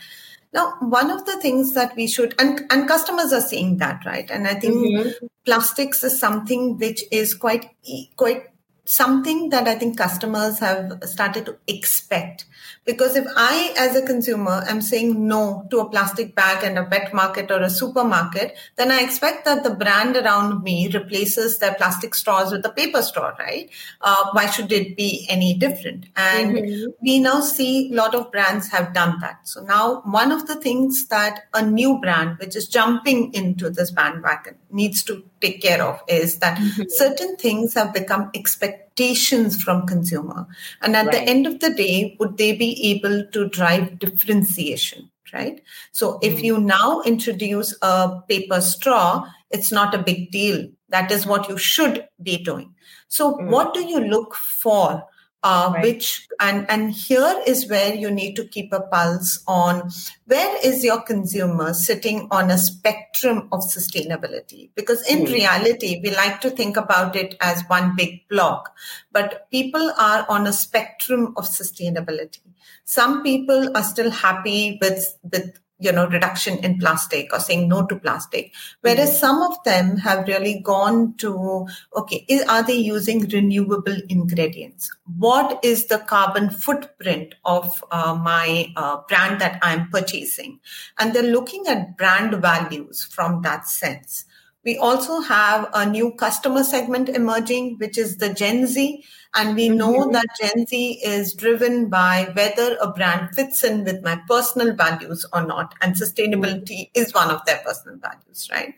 Now, 0.53 0.75
one 0.79 1.09
of 1.09 1.25
the 1.25 1.39
things 1.41 1.73
that 1.73 1.95
we 1.95 2.07
should, 2.07 2.35
and, 2.37 2.65
and 2.69 2.85
customers 2.85 3.31
are 3.31 3.39
seeing 3.39 3.77
that, 3.77 4.05
right? 4.05 4.29
And 4.29 4.45
I 4.45 4.55
think 4.55 4.75
mm-hmm. 4.75 5.25
plastics 5.45 6.03
is 6.03 6.19
something 6.19 6.77
which 6.77 7.03
is 7.09 7.33
quite, 7.33 7.69
quite 8.17 8.50
something 8.91 9.49
that 9.49 9.67
I 9.67 9.75
think 9.75 9.97
customers 9.97 10.59
have 10.59 10.99
started 11.03 11.45
to 11.45 11.57
expect. 11.65 12.45
Because 12.83 13.15
if 13.15 13.25
I, 13.37 13.73
as 13.77 13.95
a 13.95 14.05
consumer, 14.05 14.63
am 14.67 14.81
saying 14.81 15.27
no 15.27 15.65
to 15.71 15.79
a 15.79 15.89
plastic 15.89 16.35
bag 16.35 16.63
and 16.63 16.77
a 16.77 16.87
wet 16.89 17.13
market 17.13 17.51
or 17.51 17.61
a 17.61 17.69
supermarket, 17.69 18.57
then 18.75 18.91
I 18.91 19.01
expect 19.01 19.45
that 19.45 19.63
the 19.63 19.73
brand 19.73 20.17
around 20.17 20.63
me 20.63 20.91
replaces 20.91 21.59
their 21.59 21.73
plastic 21.75 22.13
straws 22.13 22.51
with 22.51 22.65
a 22.65 22.69
paper 22.69 23.01
straw, 23.01 23.29
right? 23.39 23.69
Uh, 24.01 24.31
why 24.33 24.47
should 24.47 24.71
it 24.71 24.97
be 24.97 25.25
any 25.29 25.53
different? 25.53 26.07
And 26.15 26.57
mm-hmm. 26.57 26.91
we 27.01 27.19
now 27.19 27.39
see 27.39 27.91
a 27.91 27.95
lot 27.95 28.13
of 28.13 28.31
brands 28.31 28.69
have 28.69 28.93
done 28.93 29.19
that. 29.21 29.47
So 29.47 29.61
now 29.61 30.01
one 30.01 30.31
of 30.33 30.47
the 30.47 30.55
things 30.55 31.07
that 31.07 31.45
a 31.53 31.65
new 31.65 31.99
brand, 31.99 32.39
which 32.39 32.57
is 32.57 32.67
jumping 32.67 33.33
into 33.33 33.69
this 33.69 33.91
bandwagon, 33.91 34.55
needs 34.69 35.01
to 35.03 35.23
take 35.41 35.61
care 35.61 35.83
of 35.83 35.99
is 36.07 36.39
that 36.39 36.57
mm-hmm. 36.57 36.83
certain 36.87 37.35
things 37.35 37.73
have 37.73 37.93
become 37.93 38.29
expectations 38.33 39.61
from 39.61 39.85
consumer 39.87 40.47
and 40.81 40.95
at 40.95 41.07
right. 41.07 41.13
the 41.13 41.21
end 41.21 41.47
of 41.47 41.59
the 41.59 41.73
day 41.73 42.15
would 42.19 42.37
they 42.37 42.55
be 42.55 42.91
able 42.91 43.25
to 43.27 43.47
drive 43.49 43.99
differentiation 43.99 45.09
right 45.33 45.61
so 45.91 46.13
mm-hmm. 46.13 46.25
if 46.25 46.43
you 46.43 46.59
now 46.59 47.01
introduce 47.01 47.75
a 47.81 48.21
paper 48.27 48.61
straw 48.61 49.25
it's 49.49 49.71
not 49.71 49.93
a 49.93 50.03
big 50.03 50.31
deal 50.31 50.67
that 50.89 51.11
is 51.11 51.25
what 51.25 51.49
you 51.49 51.57
should 51.57 52.07
be 52.21 52.37
doing 52.37 52.73
so 53.07 53.33
mm-hmm. 53.33 53.49
what 53.49 53.73
do 53.73 53.83
you 53.83 53.99
look 53.99 54.35
for 54.35 55.03
uh, 55.43 55.71
right. 55.73 55.83
which 55.83 56.27
and 56.39 56.69
and 56.69 56.91
here 56.91 57.41
is 57.47 57.67
where 57.69 57.93
you 57.93 58.11
need 58.11 58.35
to 58.35 58.45
keep 58.45 58.71
a 58.71 58.79
pulse 58.79 59.43
on 59.47 59.89
where 60.25 60.57
is 60.65 60.83
your 60.83 61.01
consumer 61.01 61.73
sitting 61.73 62.27
on 62.31 62.51
a 62.51 62.57
spectrum 62.57 63.47
of 63.51 63.61
sustainability 63.61 64.69
because 64.75 65.01
in 65.09 65.25
mm. 65.25 65.33
reality 65.33 65.99
we 66.03 66.15
like 66.15 66.41
to 66.41 66.49
think 66.49 66.77
about 66.77 67.15
it 67.15 67.35
as 67.41 67.63
one 67.67 67.95
big 67.95 68.27
block 68.29 68.75
but 69.11 69.49
people 69.49 69.91
are 69.97 70.25
on 70.29 70.45
a 70.45 70.53
spectrum 70.53 71.33
of 71.37 71.45
sustainability 71.45 72.41
some 72.85 73.23
people 73.23 73.75
are 73.75 73.83
still 73.83 74.11
happy 74.11 74.77
with 74.81 75.17
with 75.31 75.60
you 75.81 75.91
know 75.91 76.07
reduction 76.07 76.57
in 76.59 76.77
plastic 76.79 77.33
or 77.33 77.39
saying 77.39 77.67
no 77.67 77.85
to 77.85 77.95
plastic. 77.95 78.53
Whereas 78.81 79.09
mm-hmm. 79.09 79.17
some 79.17 79.41
of 79.41 79.63
them 79.63 79.97
have 79.97 80.27
really 80.27 80.61
gone 80.63 81.15
to 81.17 81.67
okay 81.95 82.25
is, 82.27 82.43
are 82.43 82.63
they 82.63 82.77
using 82.77 83.27
renewable 83.27 83.97
ingredients? 84.09 84.91
What 85.17 85.59
is 85.63 85.87
the 85.87 85.97
carbon 85.97 86.49
footprint 86.49 87.35
of 87.45 87.83
uh, 87.91 88.15
my 88.15 88.71
uh, 88.75 88.97
brand 89.07 89.41
that 89.41 89.59
i'm 89.61 89.89
purchasing? 89.89 90.59
And 90.97 91.13
they're 91.13 91.23
looking 91.23 91.67
at 91.67 91.97
brand 91.97 92.35
values 92.41 93.03
from 93.03 93.41
that 93.41 93.67
sense 93.67 94.25
we 94.63 94.77
also 94.77 95.21
have 95.21 95.69
a 95.73 95.85
new 95.85 96.11
customer 96.13 96.63
segment 96.63 97.09
emerging 97.09 97.77
which 97.77 97.97
is 97.97 98.17
the 98.17 98.33
gen 98.33 98.67
z 98.67 99.03
and 99.33 99.55
we 99.55 99.69
know 99.69 100.01
mm-hmm. 100.01 100.11
that 100.11 100.27
Gen 100.39 100.65
Z 100.67 100.99
is 101.03 101.33
driven 101.33 101.87
by 101.87 102.29
whether 102.33 102.77
a 102.81 102.91
brand 102.91 103.33
fits 103.33 103.63
in 103.63 103.85
with 103.85 104.03
my 104.03 104.19
personal 104.27 104.75
values 104.75 105.25
or 105.31 105.45
not. 105.45 105.73
And 105.81 105.95
sustainability 105.95 106.89
is 106.93 107.13
one 107.13 107.31
of 107.31 107.43
their 107.45 107.61
personal 107.65 107.97
values, 107.97 108.49
right? 108.51 108.73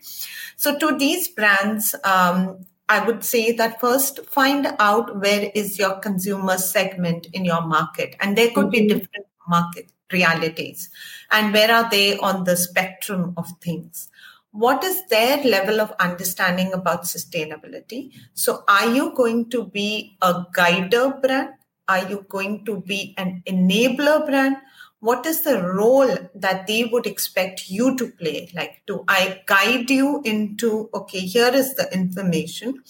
So 0.56 0.78
to 0.78 0.96
these 0.96 1.28
brands, 1.28 1.94
um, 2.04 2.66
I 2.88 3.04
would 3.04 3.24
say 3.24 3.50
that 3.52 3.80
first 3.80 4.24
find 4.26 4.68
out 4.78 5.20
where 5.20 5.50
is 5.54 5.78
your 5.78 5.98
consumer 5.98 6.58
segment 6.58 7.26
in 7.32 7.44
your 7.44 7.62
market. 7.62 8.14
And 8.20 8.38
there 8.38 8.50
could 8.50 8.66
mm-hmm. 8.66 8.86
be 8.86 8.88
different 8.88 9.26
market 9.48 9.90
realities. 10.12 10.88
And 11.32 11.52
where 11.52 11.72
are 11.72 11.90
they 11.90 12.16
on 12.18 12.44
the 12.44 12.56
spectrum 12.56 13.34
of 13.36 13.48
things? 13.60 14.08
What 14.54 14.84
is 14.84 15.04
their 15.06 15.42
level 15.42 15.80
of 15.80 15.92
understanding 15.98 16.72
about 16.72 17.02
sustainability? 17.02 18.12
So, 18.34 18.62
are 18.68 18.88
you 18.88 19.12
going 19.16 19.50
to 19.50 19.64
be 19.64 20.16
a 20.22 20.44
guider 20.52 21.08
brand? 21.10 21.54
Are 21.88 22.08
you 22.08 22.24
going 22.28 22.64
to 22.66 22.80
be 22.80 23.14
an 23.18 23.42
enabler 23.48 24.24
brand? 24.24 24.56
What 25.00 25.26
is 25.26 25.40
the 25.40 25.60
role 25.60 26.16
that 26.36 26.68
they 26.68 26.84
would 26.84 27.04
expect 27.04 27.68
you 27.68 27.96
to 27.96 28.12
play? 28.12 28.48
Like, 28.54 28.80
do 28.86 29.04
I 29.08 29.42
guide 29.46 29.90
you 29.90 30.22
into, 30.24 30.88
okay, 30.94 31.18
here 31.18 31.52
is 31.52 31.74
the 31.74 31.92
information? 31.92 32.80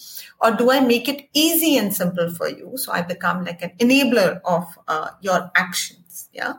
Or 0.41 0.51
do 0.51 0.69
I 0.69 0.81
make 0.81 1.09
it 1.09 1.27
easy 1.33 1.77
and 1.77 1.93
simple 1.93 2.29
for 2.29 2.47
you? 2.47 2.77
So 2.77 2.91
I 2.91 3.01
become 3.01 3.43
like 3.43 3.63
an 3.63 3.71
enabler 3.79 4.39
of 4.45 4.65
uh, 4.87 5.09
your 5.21 5.51
actions. 5.55 6.29
Yeah. 6.31 6.53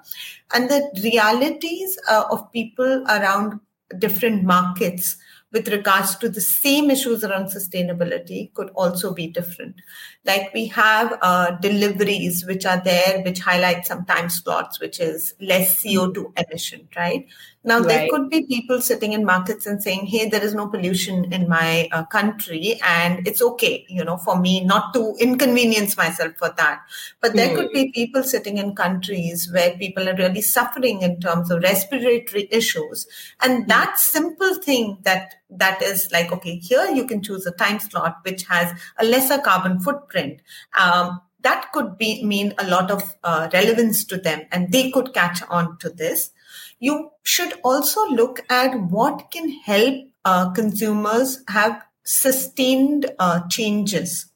And 0.52 0.68
the 0.68 0.90
realities 1.02 1.96
uh, 2.08 2.24
of 2.30 2.50
people 2.52 3.04
around 3.08 3.60
different 3.98 4.44
markets 4.44 5.16
with 5.52 5.68
regards 5.68 6.16
to 6.16 6.28
the 6.28 6.40
same 6.40 6.90
issues 6.90 7.22
around 7.24 7.46
sustainability 7.46 8.52
could 8.54 8.68
also 8.70 9.14
be 9.14 9.28
different. 9.28 9.80
Like 10.24 10.52
we 10.52 10.66
have 10.66 11.16
uh, 11.22 11.52
deliveries 11.52 12.44
which 12.44 12.66
are 12.66 12.82
there, 12.82 13.22
which 13.22 13.40
highlight 13.40 13.86
some 13.86 14.04
time 14.04 14.28
slots, 14.28 14.80
which 14.80 15.00
is 15.00 15.34
less 15.40 15.82
CO2 15.82 16.32
emission, 16.36 16.88
right? 16.96 17.26
Now, 17.66 17.80
right. 17.80 17.88
there 17.88 18.08
could 18.08 18.30
be 18.30 18.46
people 18.46 18.80
sitting 18.80 19.12
in 19.12 19.24
markets 19.24 19.66
and 19.66 19.82
saying, 19.82 20.06
hey, 20.06 20.28
there 20.28 20.42
is 20.42 20.54
no 20.54 20.68
pollution 20.68 21.32
in 21.32 21.48
my 21.48 21.88
uh, 21.90 22.04
country, 22.04 22.78
and 22.86 23.26
it's 23.26 23.42
okay, 23.42 23.84
you 23.88 24.04
know, 24.04 24.16
for 24.18 24.38
me 24.38 24.64
not 24.64 24.94
to 24.94 25.16
inconvenience 25.18 25.96
myself 25.96 26.34
for 26.38 26.54
that. 26.56 26.82
But 27.20 27.34
there 27.34 27.48
mm. 27.48 27.56
could 27.56 27.72
be 27.72 27.90
people 27.90 28.22
sitting 28.22 28.58
in 28.58 28.76
countries 28.76 29.50
where 29.52 29.76
people 29.76 30.08
are 30.08 30.14
really 30.14 30.42
suffering 30.42 31.02
in 31.02 31.18
terms 31.18 31.50
of 31.50 31.64
respiratory 31.64 32.48
issues. 32.52 33.08
And 33.42 33.64
mm. 33.64 33.68
that 33.68 33.98
simple 33.98 34.54
thing 34.54 34.98
that 35.02 35.34
that 35.50 35.82
is 35.82 36.08
like, 36.12 36.30
okay, 36.32 36.58
here 36.58 36.86
you 36.86 37.04
can 37.04 37.20
choose 37.20 37.46
a 37.46 37.52
time 37.52 37.80
slot 37.80 38.18
which 38.22 38.44
has 38.44 38.72
a 38.98 39.04
lesser 39.04 39.38
carbon 39.38 39.80
footprint. 39.80 40.40
Um, 40.78 41.20
that 41.42 41.70
could 41.72 41.98
be 41.98 42.24
mean 42.24 42.54
a 42.58 42.66
lot 42.66 42.90
of 42.90 43.14
uh, 43.22 43.48
relevance 43.52 44.04
to 44.04 44.16
them 44.16 44.42
and 44.50 44.72
they 44.72 44.90
could 44.90 45.14
catch 45.14 45.42
on 45.48 45.78
to 45.78 45.90
this 45.90 46.30
you 46.78 47.10
should 47.22 47.54
also 47.64 48.06
look 48.08 48.44
at 48.50 48.78
what 48.90 49.30
can 49.30 49.50
help 49.50 50.04
uh, 50.24 50.50
consumers 50.50 51.42
have 51.48 51.82
sustained 52.04 53.06
uh, 53.18 53.40
changes 53.48 54.30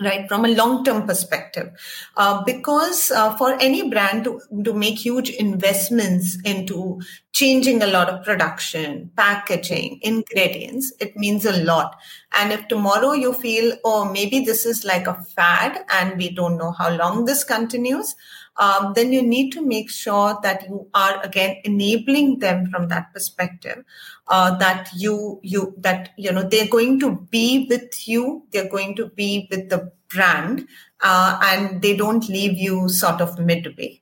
right 0.00 0.28
from 0.28 0.44
a 0.44 0.48
long 0.48 0.84
term 0.84 1.06
perspective. 1.06 1.70
Uh, 2.16 2.42
because 2.44 3.10
uh, 3.10 3.34
for 3.36 3.54
any 3.60 3.88
brand 3.88 4.24
to, 4.24 4.40
to 4.64 4.72
make 4.72 4.98
huge 4.98 5.30
investments 5.30 6.38
into 6.44 7.00
changing 7.38 7.82
a 7.82 7.86
lot 7.86 8.08
of 8.08 8.24
production 8.24 9.10
packaging 9.16 9.98
ingredients 10.02 10.92
it 11.00 11.16
means 11.16 11.44
a 11.44 11.56
lot. 11.64 11.96
And 12.32 12.52
if 12.52 12.66
tomorrow 12.68 13.12
you 13.12 13.32
feel 13.32 13.76
oh 13.84 14.10
maybe 14.10 14.40
this 14.40 14.64
is 14.64 14.84
like 14.84 15.06
a 15.06 15.22
fad 15.36 15.84
and 15.90 16.16
we 16.16 16.30
don't 16.30 16.56
know 16.56 16.72
how 16.72 16.90
long 16.96 17.24
this 17.26 17.44
continues 17.44 18.14
um, 18.58 18.92
then 18.94 19.12
you 19.12 19.22
need 19.22 19.50
to 19.50 19.60
make 19.60 19.90
sure 19.90 20.38
that 20.42 20.66
you 20.68 20.88
are 20.94 21.20
again 21.22 21.56
enabling 21.64 22.38
them 22.38 22.70
from 22.70 22.88
that 22.88 23.12
perspective 23.12 23.84
uh, 24.28 24.56
that 24.56 24.88
you 24.96 25.40
you 25.42 25.74
that 25.78 26.10
you 26.16 26.32
know 26.32 26.42
they're 26.42 26.68
going 26.68 26.98
to 27.00 27.10
be 27.30 27.66
with 27.68 28.08
you 28.08 28.44
they're 28.52 28.70
going 28.70 28.94
to 28.96 29.06
be 29.08 29.46
with 29.50 29.68
the 29.68 29.92
brand 30.08 30.66
uh, 31.02 31.38
and 31.42 31.82
they 31.82 31.96
don't 31.96 32.28
leave 32.28 32.56
you 32.56 32.88
sort 32.88 33.20
of 33.20 33.38
midway 33.38 34.00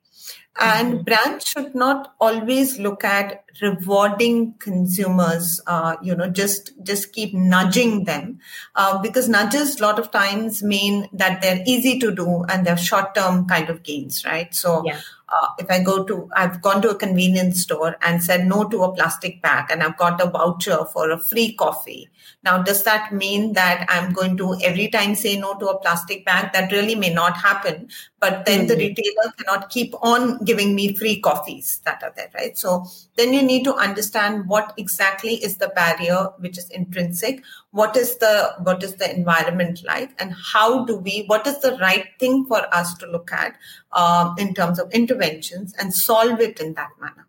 and 0.59 1.05
brands 1.05 1.47
should 1.47 1.75
not 1.75 2.15
always 2.21 2.79
look 2.79 3.05
at 3.05 3.44
rewarding 3.61 4.55
consumers 4.59 5.61
uh, 5.67 5.97
you 6.03 6.15
know 6.15 6.29
just 6.29 6.73
just 6.83 7.13
keep 7.13 7.33
nudging 7.35 8.05
them 8.05 8.39
uh, 8.75 8.99
because 8.99 9.29
nudges 9.29 9.79
a 9.79 9.83
lot 9.83 9.99
of 9.99 10.11
times 10.11 10.63
mean 10.63 11.09
that 11.13 11.41
they're 11.41 11.63
easy 11.67 11.99
to 11.99 12.15
do 12.15 12.45
and 12.49 12.67
they're 12.67 12.77
short 12.77 13.15
term 13.15 13.47
kind 13.47 13.69
of 13.69 13.83
gains 13.83 14.25
right 14.25 14.55
so 14.55 14.83
yeah. 14.85 15.01
uh, 15.29 15.49
if 15.59 15.71
i 15.71 15.83
go 15.83 16.05
to 16.05 16.29
i've 16.35 16.61
gone 16.63 16.83
to 16.83 16.91
a 16.91 16.95
convenience 16.95 17.61
store 17.61 17.97
and 18.03 18.23
said 18.23 18.47
no 18.47 18.65
to 18.65 18.83
a 18.83 18.93
plastic 18.93 19.41
bag 19.41 19.67
and 19.71 19.83
i've 19.83 19.97
got 19.97 20.21
a 20.21 20.29
voucher 20.29 20.85
for 20.93 21.11
a 21.11 21.19
free 21.19 21.53
coffee 21.55 22.09
now 22.43 22.61
does 22.61 22.83
that 22.83 23.13
mean 23.13 23.53
that 23.53 23.87
i'm 23.89 24.13
going 24.13 24.37
to 24.37 24.57
every 24.63 24.89
time 24.89 25.15
say 25.15 25.37
no 25.37 25.55
to 25.55 25.69
a 25.69 25.79
plastic 25.81 26.25
bag 26.25 26.53
that 26.53 26.73
really 26.73 26.95
may 26.95 27.13
not 27.13 27.37
happen 27.37 27.89
but 28.19 28.45
then 28.47 28.61
mm-hmm. 28.61 28.69
the 28.69 28.77
retailer 28.77 29.33
cannot 29.39 29.71
keep 29.71 29.95
on 30.03 30.43
giving 30.45 30.75
me 30.75 30.95
free 30.97 31.21
coffees 31.21 31.81
that 31.85 32.03
are 32.03 32.13
there 32.17 32.31
right 32.35 32.59
so 32.59 32.85
then 33.17 33.33
you 33.33 33.43
need 33.45 33.65
to 33.65 33.75
understand 33.75 34.49
what 34.49 34.73
exactly 34.77 35.35
is 35.35 35.59
the 35.59 35.69
barrier 35.69 36.29
which 36.39 36.59
is 36.59 36.69
intrinsic 36.71 37.43
what 37.71 37.97
is 37.97 38.19
the 38.19 38.55
what 38.63 38.83
is 38.83 38.97
the 38.97 39.15
environment 39.15 39.81
like 39.85 40.11
and 40.19 40.35
how 40.53 40.85
do 40.85 40.97
we 40.97 41.25
what 41.27 41.47
is 41.47 41.61
the 41.61 41.77
right 41.81 42.07
thing 42.19 42.45
for 42.47 42.63
us 42.75 42.95
to 42.95 43.07
look 43.07 43.31
at 43.33 43.57
um, 43.93 44.35
in 44.39 44.55
terms 44.55 44.79
of 44.79 44.91
interventions 44.93 45.75
and 45.79 45.95
solve 45.95 46.41
it 46.41 46.61
in 46.61 46.75
that 46.75 46.91
manner 47.01 47.29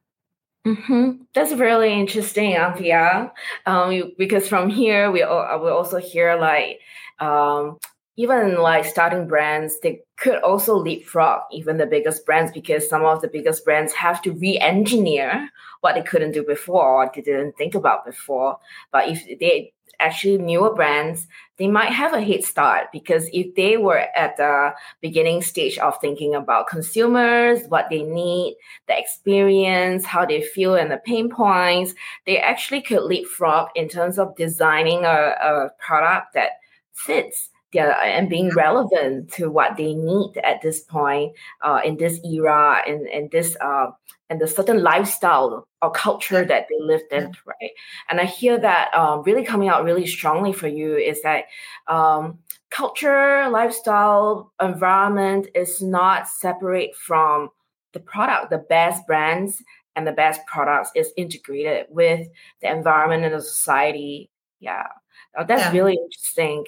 Mm-hmm. 0.65 1.23
That's 1.33 1.53
really 1.53 1.93
interesting, 1.93 2.55
Anvaya. 2.55 3.31
Um, 3.67 4.13
because 4.17 4.47
from 4.47 4.69
here 4.69 5.11
we 5.11 5.21
all, 5.21 5.63
we 5.63 5.69
also 5.69 5.97
hear 5.97 6.35
like 6.39 6.79
um, 7.19 7.77
even 8.17 8.55
like 8.55 8.85
starting 8.85 9.27
brands, 9.27 9.79
they 9.79 10.01
could 10.17 10.41
also 10.41 10.75
leapfrog 10.77 11.41
even 11.51 11.77
the 11.77 11.85
biggest 11.85 12.25
brands 12.25 12.51
because 12.51 12.87
some 12.87 13.03
of 13.03 13.21
the 13.21 13.27
biggest 13.27 13.65
brands 13.65 13.93
have 13.93 14.21
to 14.21 14.31
re-engineer 14.31 15.49
what 15.81 15.95
they 15.95 16.01
couldn't 16.01 16.31
do 16.31 16.43
before 16.43 17.03
or 17.03 17.11
they 17.13 17.21
didn't 17.21 17.57
think 17.57 17.75
about 17.75 18.05
before. 18.05 18.57
But 18.91 19.09
if 19.09 19.39
they 19.39 19.73
actually 19.99 20.37
newer 20.37 20.73
brands, 20.73 21.27
they 21.57 21.67
might 21.67 21.91
have 21.91 22.13
a 22.13 22.21
head 22.21 22.43
start 22.43 22.87
because 22.91 23.29
if 23.31 23.53
they 23.55 23.77
were 23.77 24.05
at 24.15 24.37
the 24.37 24.73
beginning 25.01 25.41
stage 25.41 25.77
of 25.77 25.99
thinking 25.99 26.35
about 26.35 26.67
consumers, 26.67 27.65
what 27.67 27.89
they 27.89 28.03
need, 28.03 28.57
the 28.87 28.97
experience, 28.97 30.05
how 30.05 30.25
they 30.25 30.41
feel, 30.41 30.75
and 30.75 30.91
the 30.91 31.01
pain 31.05 31.29
points, 31.29 31.93
they 32.25 32.39
actually 32.39 32.81
could 32.81 33.03
leapfrog 33.03 33.69
in 33.75 33.87
terms 33.87 34.19
of 34.19 34.35
designing 34.35 35.05
a, 35.05 35.35
a 35.41 35.69
product 35.79 36.33
that 36.33 36.51
fits 36.93 37.49
yeah, 37.75 38.01
and 38.05 38.29
being 38.29 38.51
relevant 38.51 39.33
to 39.33 39.51
what 39.51 39.75
they 39.75 39.93
need 39.93 40.37
at 40.37 40.61
this 40.61 40.79
point 40.79 41.33
uh, 41.61 41.81
in 41.83 41.97
this 41.97 42.21
era 42.23 42.81
and 42.87 43.05
in 43.05 43.27
this 43.33 43.57
uh, 43.59 43.87
and 44.29 44.39
the 44.39 44.47
certain 44.47 44.81
lifestyle 44.81 45.67
or 45.81 45.91
culture 45.91 46.45
that 46.45 46.67
they 46.69 46.77
lived 46.79 47.11
in, 47.11 47.33
right? 47.45 47.71
And 48.09 48.21
I 48.21 48.25
hear 48.25 48.57
that 48.57 48.93
um, 48.93 49.23
really 49.23 49.43
coming 49.43 49.67
out 49.67 49.83
really 49.83 50.07
strongly 50.07 50.53
for 50.53 50.69
you 50.69 50.95
is 50.95 51.21
that 51.23 51.45
um, 51.89 52.39
culture, 52.69 53.49
lifestyle, 53.49 54.53
environment 54.61 55.47
is 55.53 55.81
not 55.81 56.29
separate 56.29 56.95
from 56.95 57.49
the 57.91 57.99
product. 57.99 58.51
The 58.51 58.65
best 58.69 59.05
brands 59.05 59.61
and 59.97 60.07
the 60.07 60.13
best 60.13 60.39
products 60.47 60.91
is 60.95 61.11
integrated 61.17 61.87
with 61.89 62.25
the 62.61 62.71
environment 62.71 63.25
and 63.25 63.33
the 63.33 63.41
society. 63.41 64.29
Yeah. 64.61 64.87
Oh, 65.37 65.45
that's 65.47 65.61
yeah. 65.61 65.71
really 65.71 65.97
interesting. 66.01 66.65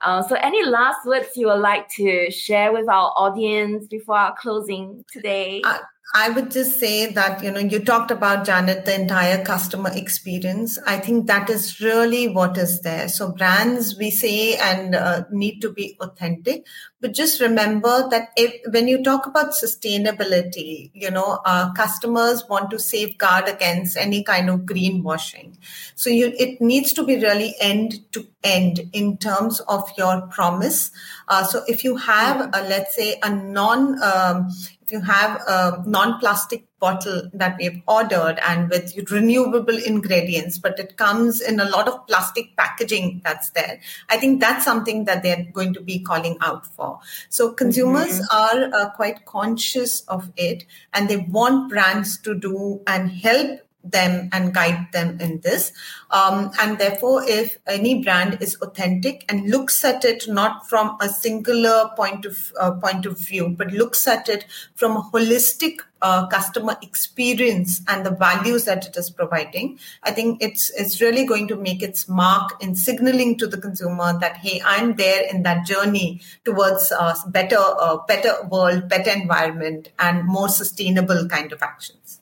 Uh, 0.00 0.22
so, 0.22 0.36
any 0.36 0.64
last 0.64 1.06
words 1.06 1.28
you 1.36 1.46
would 1.46 1.60
like 1.60 1.88
to 1.90 2.30
share 2.30 2.72
with 2.72 2.88
our 2.88 3.12
audience 3.16 3.86
before 3.86 4.16
our 4.16 4.34
closing 4.38 5.04
today? 5.12 5.62
Uh, 5.64 5.78
I 6.14 6.28
would 6.28 6.50
just 6.50 6.78
say 6.78 7.10
that, 7.10 7.42
you 7.42 7.50
know, 7.50 7.60
you 7.60 7.78
talked 7.78 8.10
about, 8.10 8.44
Janet, 8.44 8.84
the 8.84 8.94
entire 8.94 9.42
customer 9.42 9.90
experience. 9.94 10.78
I 10.86 10.98
think 10.98 11.26
that 11.26 11.48
is 11.48 11.80
really 11.80 12.28
what 12.28 12.58
is 12.58 12.82
there. 12.82 13.08
So 13.08 13.32
brands, 13.32 13.96
we 13.96 14.10
say, 14.10 14.56
and 14.56 14.94
uh, 14.94 15.24
need 15.30 15.60
to 15.60 15.72
be 15.72 15.96
authentic, 16.00 16.66
but 17.02 17.12
just 17.12 17.40
remember 17.40 18.08
that 18.10 18.28
if, 18.36 18.54
when 18.72 18.86
you 18.86 19.02
talk 19.02 19.26
about 19.26 19.50
sustainability, 19.50 20.92
you 20.94 21.10
know, 21.10 21.40
uh, 21.44 21.72
customers 21.72 22.44
want 22.48 22.70
to 22.70 22.78
safeguard 22.78 23.48
against 23.48 23.96
any 23.96 24.22
kind 24.22 24.48
of 24.48 24.60
greenwashing. 24.60 25.56
So 25.96 26.10
you, 26.10 26.32
it 26.38 26.60
needs 26.60 26.92
to 26.92 27.04
be 27.04 27.16
really 27.16 27.56
end 27.60 28.00
to 28.12 28.24
end 28.44 28.88
in 28.92 29.16
terms 29.16 29.58
of 29.66 29.90
your 29.98 30.22
promise. 30.28 30.92
Uh, 31.26 31.42
so 31.42 31.64
if 31.66 31.82
you 31.82 31.96
have, 31.96 32.54
a, 32.54 32.62
let's 32.68 32.94
say, 32.94 33.18
a 33.24 33.34
non, 33.34 34.00
um, 34.00 34.48
you 34.88 35.00
have 35.00 35.42
a 35.48 35.82
non-plastic 35.84 36.64
bottle 36.82 37.30
that 37.32 37.56
we've 37.60 37.80
ordered 37.86 38.40
and 38.44 38.68
with 38.68 39.10
renewable 39.12 39.78
ingredients, 39.78 40.58
but 40.58 40.80
it 40.80 40.96
comes 40.96 41.40
in 41.40 41.60
a 41.60 41.64
lot 41.64 41.86
of 41.86 42.04
plastic 42.08 42.56
packaging 42.56 43.22
that's 43.24 43.50
there. 43.50 43.80
I 44.08 44.16
think 44.16 44.40
that's 44.40 44.64
something 44.64 45.04
that 45.04 45.22
they're 45.22 45.46
going 45.52 45.74
to 45.74 45.80
be 45.80 46.00
calling 46.00 46.36
out 46.40 46.66
for. 46.66 46.98
So 47.28 47.52
consumers 47.52 48.20
mm-hmm. 48.20 48.36
are 48.36 48.80
uh, 48.80 48.90
quite 48.90 49.24
conscious 49.26 50.00
of 50.08 50.32
it 50.36 50.64
and 50.92 51.08
they 51.08 51.18
want 51.18 51.70
brands 51.70 52.18
to 52.22 52.34
do 52.34 52.80
and 52.88 53.10
help 53.10 53.60
them 53.84 54.28
and 54.32 54.54
guide 54.54 54.86
them 54.92 55.20
in 55.20 55.40
this. 55.40 55.72
Um, 56.10 56.52
and 56.60 56.78
therefore, 56.78 57.24
if 57.26 57.56
any 57.66 58.02
brand 58.02 58.38
is 58.40 58.56
authentic 58.60 59.24
and 59.28 59.50
looks 59.50 59.84
at 59.84 60.04
it 60.04 60.28
not 60.28 60.68
from 60.68 60.96
a 61.00 61.08
singular 61.08 61.90
point 61.96 62.24
of 62.24 62.52
uh, 62.58 62.72
point 62.72 63.06
of 63.06 63.18
view, 63.18 63.48
but 63.48 63.72
looks 63.72 64.06
at 64.06 64.28
it 64.28 64.44
from 64.74 64.96
a 64.96 65.02
holistic 65.02 65.80
uh, 66.02 66.26
customer 66.26 66.76
experience 66.82 67.80
and 67.88 68.04
the 68.04 68.10
values 68.10 68.64
that 68.64 68.86
it 68.86 68.96
is 68.96 69.10
providing, 69.10 69.78
I 70.02 70.10
think 70.10 70.42
it's 70.42 70.70
it's 70.76 71.00
really 71.00 71.24
going 71.24 71.48
to 71.48 71.56
make 71.56 71.82
its 71.82 72.08
mark 72.08 72.62
in 72.62 72.74
signaling 72.74 73.38
to 73.38 73.46
the 73.46 73.60
consumer 73.60 74.18
that 74.18 74.36
hey, 74.38 74.60
I'm 74.64 74.96
there 74.96 75.28
in 75.32 75.44
that 75.44 75.66
journey 75.66 76.20
towards 76.44 76.90
a 76.90 77.14
better, 77.28 77.58
uh, 77.58 77.98
better 78.08 78.34
world, 78.48 78.88
better 78.88 79.10
environment, 79.10 79.90
and 79.98 80.26
more 80.26 80.48
sustainable 80.48 81.28
kind 81.28 81.52
of 81.52 81.62
actions. 81.62 82.21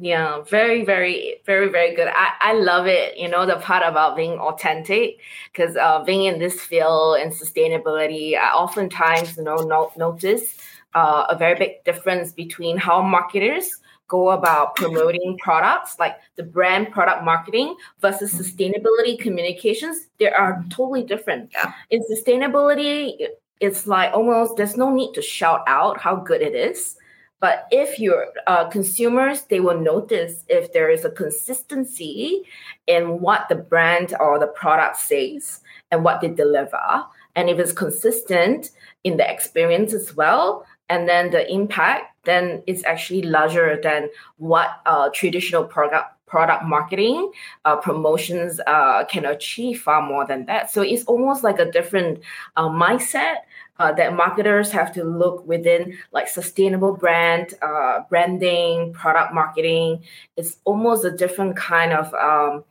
Yeah, 0.00 0.42
very, 0.42 0.84
very, 0.84 1.40
very, 1.44 1.68
very 1.68 1.94
good. 1.94 2.08
I, 2.08 2.32
I 2.40 2.52
love 2.54 2.86
it. 2.86 3.16
You 3.16 3.28
know, 3.28 3.46
the 3.46 3.56
part 3.56 3.82
about 3.84 4.16
being 4.16 4.38
authentic, 4.38 5.18
because 5.52 5.76
uh, 5.76 6.02
being 6.04 6.24
in 6.24 6.38
this 6.38 6.60
field 6.60 7.18
and 7.18 7.32
sustainability, 7.32 8.36
I 8.36 8.52
oftentimes, 8.52 9.36
you 9.36 9.44
know, 9.44 9.56
no, 9.56 9.92
notice 9.96 10.56
uh, 10.94 11.26
a 11.28 11.36
very 11.36 11.58
big 11.58 11.84
difference 11.84 12.32
between 12.32 12.76
how 12.76 13.02
marketers 13.02 13.78
go 14.08 14.30
about 14.30 14.76
promoting 14.76 15.38
products, 15.42 15.96
like 15.98 16.16
the 16.36 16.42
brand 16.42 16.90
product 16.90 17.24
marketing 17.24 17.74
versus 18.00 18.32
sustainability 18.34 19.18
communications. 19.18 20.08
They 20.18 20.30
are 20.30 20.64
totally 20.70 21.02
different. 21.02 21.52
Yeah. 21.52 21.72
In 21.90 22.02
sustainability, 22.10 23.26
it's 23.60 23.86
like 23.86 24.12
almost 24.12 24.56
there's 24.56 24.76
no 24.76 24.92
need 24.92 25.14
to 25.14 25.22
shout 25.22 25.62
out 25.66 26.00
how 26.00 26.16
good 26.16 26.42
it 26.42 26.54
is 26.54 26.96
But 27.40 27.66
if 27.70 27.98
your 27.98 28.28
uh, 28.46 28.68
consumers, 28.68 29.42
they 29.42 29.60
will 29.60 29.78
notice 29.78 30.44
if 30.48 30.72
there 30.72 30.88
is 30.90 31.04
a 31.04 31.10
consistency 31.10 32.42
in 32.86 33.20
what 33.20 33.48
the 33.48 33.54
brand 33.54 34.14
or 34.18 34.38
the 34.38 34.46
product 34.46 34.96
says 34.96 35.60
and 35.90 36.04
what 36.04 36.20
they 36.20 36.28
deliver. 36.28 37.04
And 37.36 37.50
if 37.50 37.58
it's 37.58 37.72
consistent 37.72 38.70
in 39.02 39.16
the 39.16 39.30
experience 39.30 39.92
as 39.92 40.16
well, 40.16 40.64
and 40.88 41.08
then 41.08 41.30
the 41.30 41.50
impact, 41.50 42.14
then 42.24 42.62
it's 42.66 42.84
actually 42.84 43.22
larger 43.22 43.78
than 43.82 44.08
what 44.36 44.80
uh, 44.86 45.10
traditional 45.12 45.64
product 45.64 46.10
product 46.26 46.64
marketing 46.64 47.30
uh, 47.64 47.76
promotions 47.76 48.58
uh, 48.66 49.04
can 49.04 49.24
achieve 49.24 49.80
far 49.80 50.02
more 50.02 50.26
than 50.26 50.46
that. 50.46 50.68
So 50.70 50.82
it's 50.82 51.04
almost 51.04 51.44
like 51.44 51.60
a 51.60 51.70
different 51.70 52.20
uh, 52.56 52.68
mindset 52.68 53.36
uh, 53.78 53.92
that 53.92 54.14
marketers 54.14 54.70
have 54.70 54.92
to 54.94 55.04
look 55.04 55.46
within 55.46 55.96
like 56.12 56.28
sustainable 56.28 56.96
brand 56.96 57.54
uh, 57.62 58.00
branding 58.08 58.92
product 58.92 59.34
marketing. 59.34 60.02
It's 60.36 60.58
almost 60.64 61.04
a 61.04 61.10
different 61.10 61.56
kind 61.56 61.92
of 61.92 62.12
um, 62.14 62.64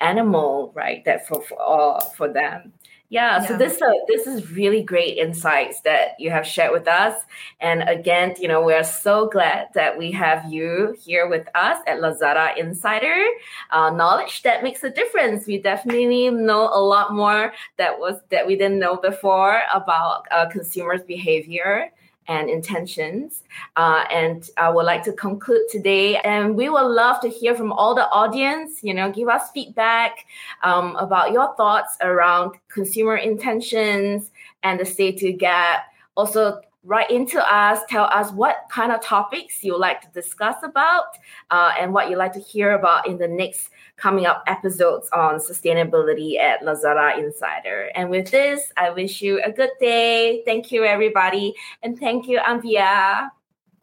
animal 0.00 0.72
right 0.74 1.04
that 1.04 1.26
for 1.26 1.42
for, 1.42 1.58
uh, 1.60 2.00
for 2.16 2.32
them 2.32 2.72
yeah, 3.10 3.42
yeah, 3.42 3.48
so 3.48 3.56
this 3.56 3.82
uh, 3.82 3.90
this 4.06 4.28
is 4.28 4.52
really 4.52 4.84
great 4.84 5.18
insights 5.18 5.80
that 5.80 6.14
you 6.20 6.30
have 6.30 6.46
shared 6.46 6.70
with 6.70 6.86
us. 6.86 7.20
And 7.60 7.82
again, 7.88 8.36
you 8.38 8.46
know, 8.46 8.62
we're 8.62 8.84
so 8.84 9.28
glad 9.28 9.66
that 9.74 9.98
we 9.98 10.12
have 10.12 10.50
you 10.50 10.96
here 11.02 11.28
with 11.28 11.48
us 11.56 11.82
at 11.88 11.98
Lazada 11.98 12.56
Insider. 12.56 13.20
Uh, 13.72 13.90
knowledge 13.90 14.42
that 14.42 14.62
makes 14.62 14.84
a 14.84 14.90
difference. 14.90 15.48
We 15.48 15.58
definitely 15.58 16.30
know 16.30 16.70
a 16.72 16.80
lot 16.80 17.12
more 17.12 17.52
that 17.78 17.98
was 17.98 18.20
that 18.30 18.46
we 18.46 18.54
didn't 18.54 18.78
know 18.78 18.96
before 18.96 19.60
about 19.74 20.26
uh, 20.30 20.48
consumers' 20.48 21.02
behavior 21.02 21.90
and 22.30 22.48
intentions. 22.48 23.42
Uh, 23.76 24.04
and 24.10 24.48
I 24.56 24.70
would 24.70 24.86
like 24.86 25.02
to 25.04 25.12
conclude 25.12 25.62
today. 25.68 26.16
And 26.18 26.54
we 26.54 26.68
would 26.68 26.86
love 26.86 27.20
to 27.22 27.28
hear 27.28 27.56
from 27.56 27.72
all 27.72 27.94
the 27.94 28.08
audience. 28.08 28.82
You 28.82 28.94
know, 28.94 29.10
give 29.10 29.28
us 29.28 29.50
feedback 29.50 30.24
um, 30.62 30.94
about 30.96 31.32
your 31.32 31.54
thoughts 31.56 31.98
around 32.00 32.54
consumer 32.68 33.16
intentions 33.16 34.30
and 34.62 34.78
the 34.78 34.86
say-do 34.86 35.32
gap. 35.32 35.86
Also, 36.16 36.60
write 36.82 37.10
into 37.10 37.38
us, 37.40 37.80
tell 37.88 38.04
us 38.04 38.30
what 38.32 38.56
kind 38.70 38.90
of 38.90 39.02
topics 39.02 39.62
you 39.62 39.78
like 39.78 40.00
to 40.00 40.08
discuss 40.08 40.56
about 40.62 41.16
uh, 41.50 41.72
and 41.78 41.92
what 41.92 42.08
you 42.08 42.16
like 42.16 42.32
to 42.32 42.40
hear 42.40 42.72
about 42.72 43.06
in 43.06 43.18
the 43.18 43.28
next 43.28 43.68
coming 43.96 44.24
up 44.24 44.42
episodes 44.46 45.08
on 45.12 45.36
sustainability 45.36 46.38
at 46.38 46.62
Lazada 46.62 47.18
Insider. 47.18 47.90
And 47.94 48.08
with 48.08 48.30
this, 48.30 48.72
I 48.76 48.90
wish 48.90 49.20
you 49.20 49.42
a 49.44 49.52
good 49.52 49.70
day. 49.78 50.42
Thank 50.46 50.72
you, 50.72 50.84
everybody. 50.84 51.54
And 51.82 51.98
thank 51.98 52.26
you, 52.26 52.38
Anvaya. 52.38 53.30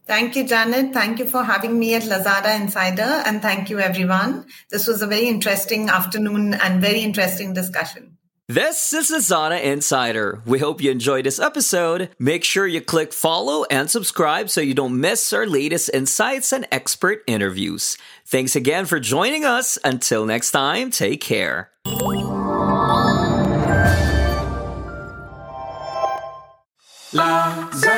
Thank 0.06 0.36
you, 0.36 0.48
Janet. 0.48 0.94
Thank 0.94 1.20
you 1.20 1.28
for 1.28 1.44
having 1.44 1.78
me 1.78 1.94
at 1.94 2.04
Lazada 2.04 2.60
Insider. 2.60 3.22
And 3.26 3.42
thank 3.42 3.70
you, 3.70 3.80
everyone. 3.80 4.46
This 4.72 4.88
was 4.88 5.02
a 5.02 5.08
very 5.08 5.28
interesting 5.28 5.90
afternoon 5.90 6.54
and 6.54 6.82
very 6.82 7.02
interesting 7.02 7.54
discussion. 7.54 8.17
This 8.50 8.94
is 8.94 9.12
Lazada 9.12 9.62
Insider. 9.62 10.42
We 10.46 10.60
hope 10.60 10.80
you 10.80 10.90
enjoyed 10.90 11.26
this 11.26 11.38
episode. 11.38 12.12
Make 12.18 12.46
sure 12.46 12.66
you 12.66 12.80
click 12.80 13.12
follow 13.12 13.66
and 13.66 13.92
subscribe 13.92 14.50
so 14.50 14.62
you 14.62 14.74
don't 14.74 15.02
miss 15.02 15.34
our 15.34 15.46
latest 15.46 15.90
insights 15.94 16.54
and 16.54 16.66
expert 16.72 17.24
interviews. 17.28 17.98
Thanks 18.26 18.56
again 18.56 18.86
for 18.86 19.02
joining 19.02 19.44
us. 19.44 19.78
Until 19.84 20.26
next 20.26 20.52
time, 20.52 20.92
take 20.92 21.20
care. 21.20 21.72
Lazada. 27.12 27.97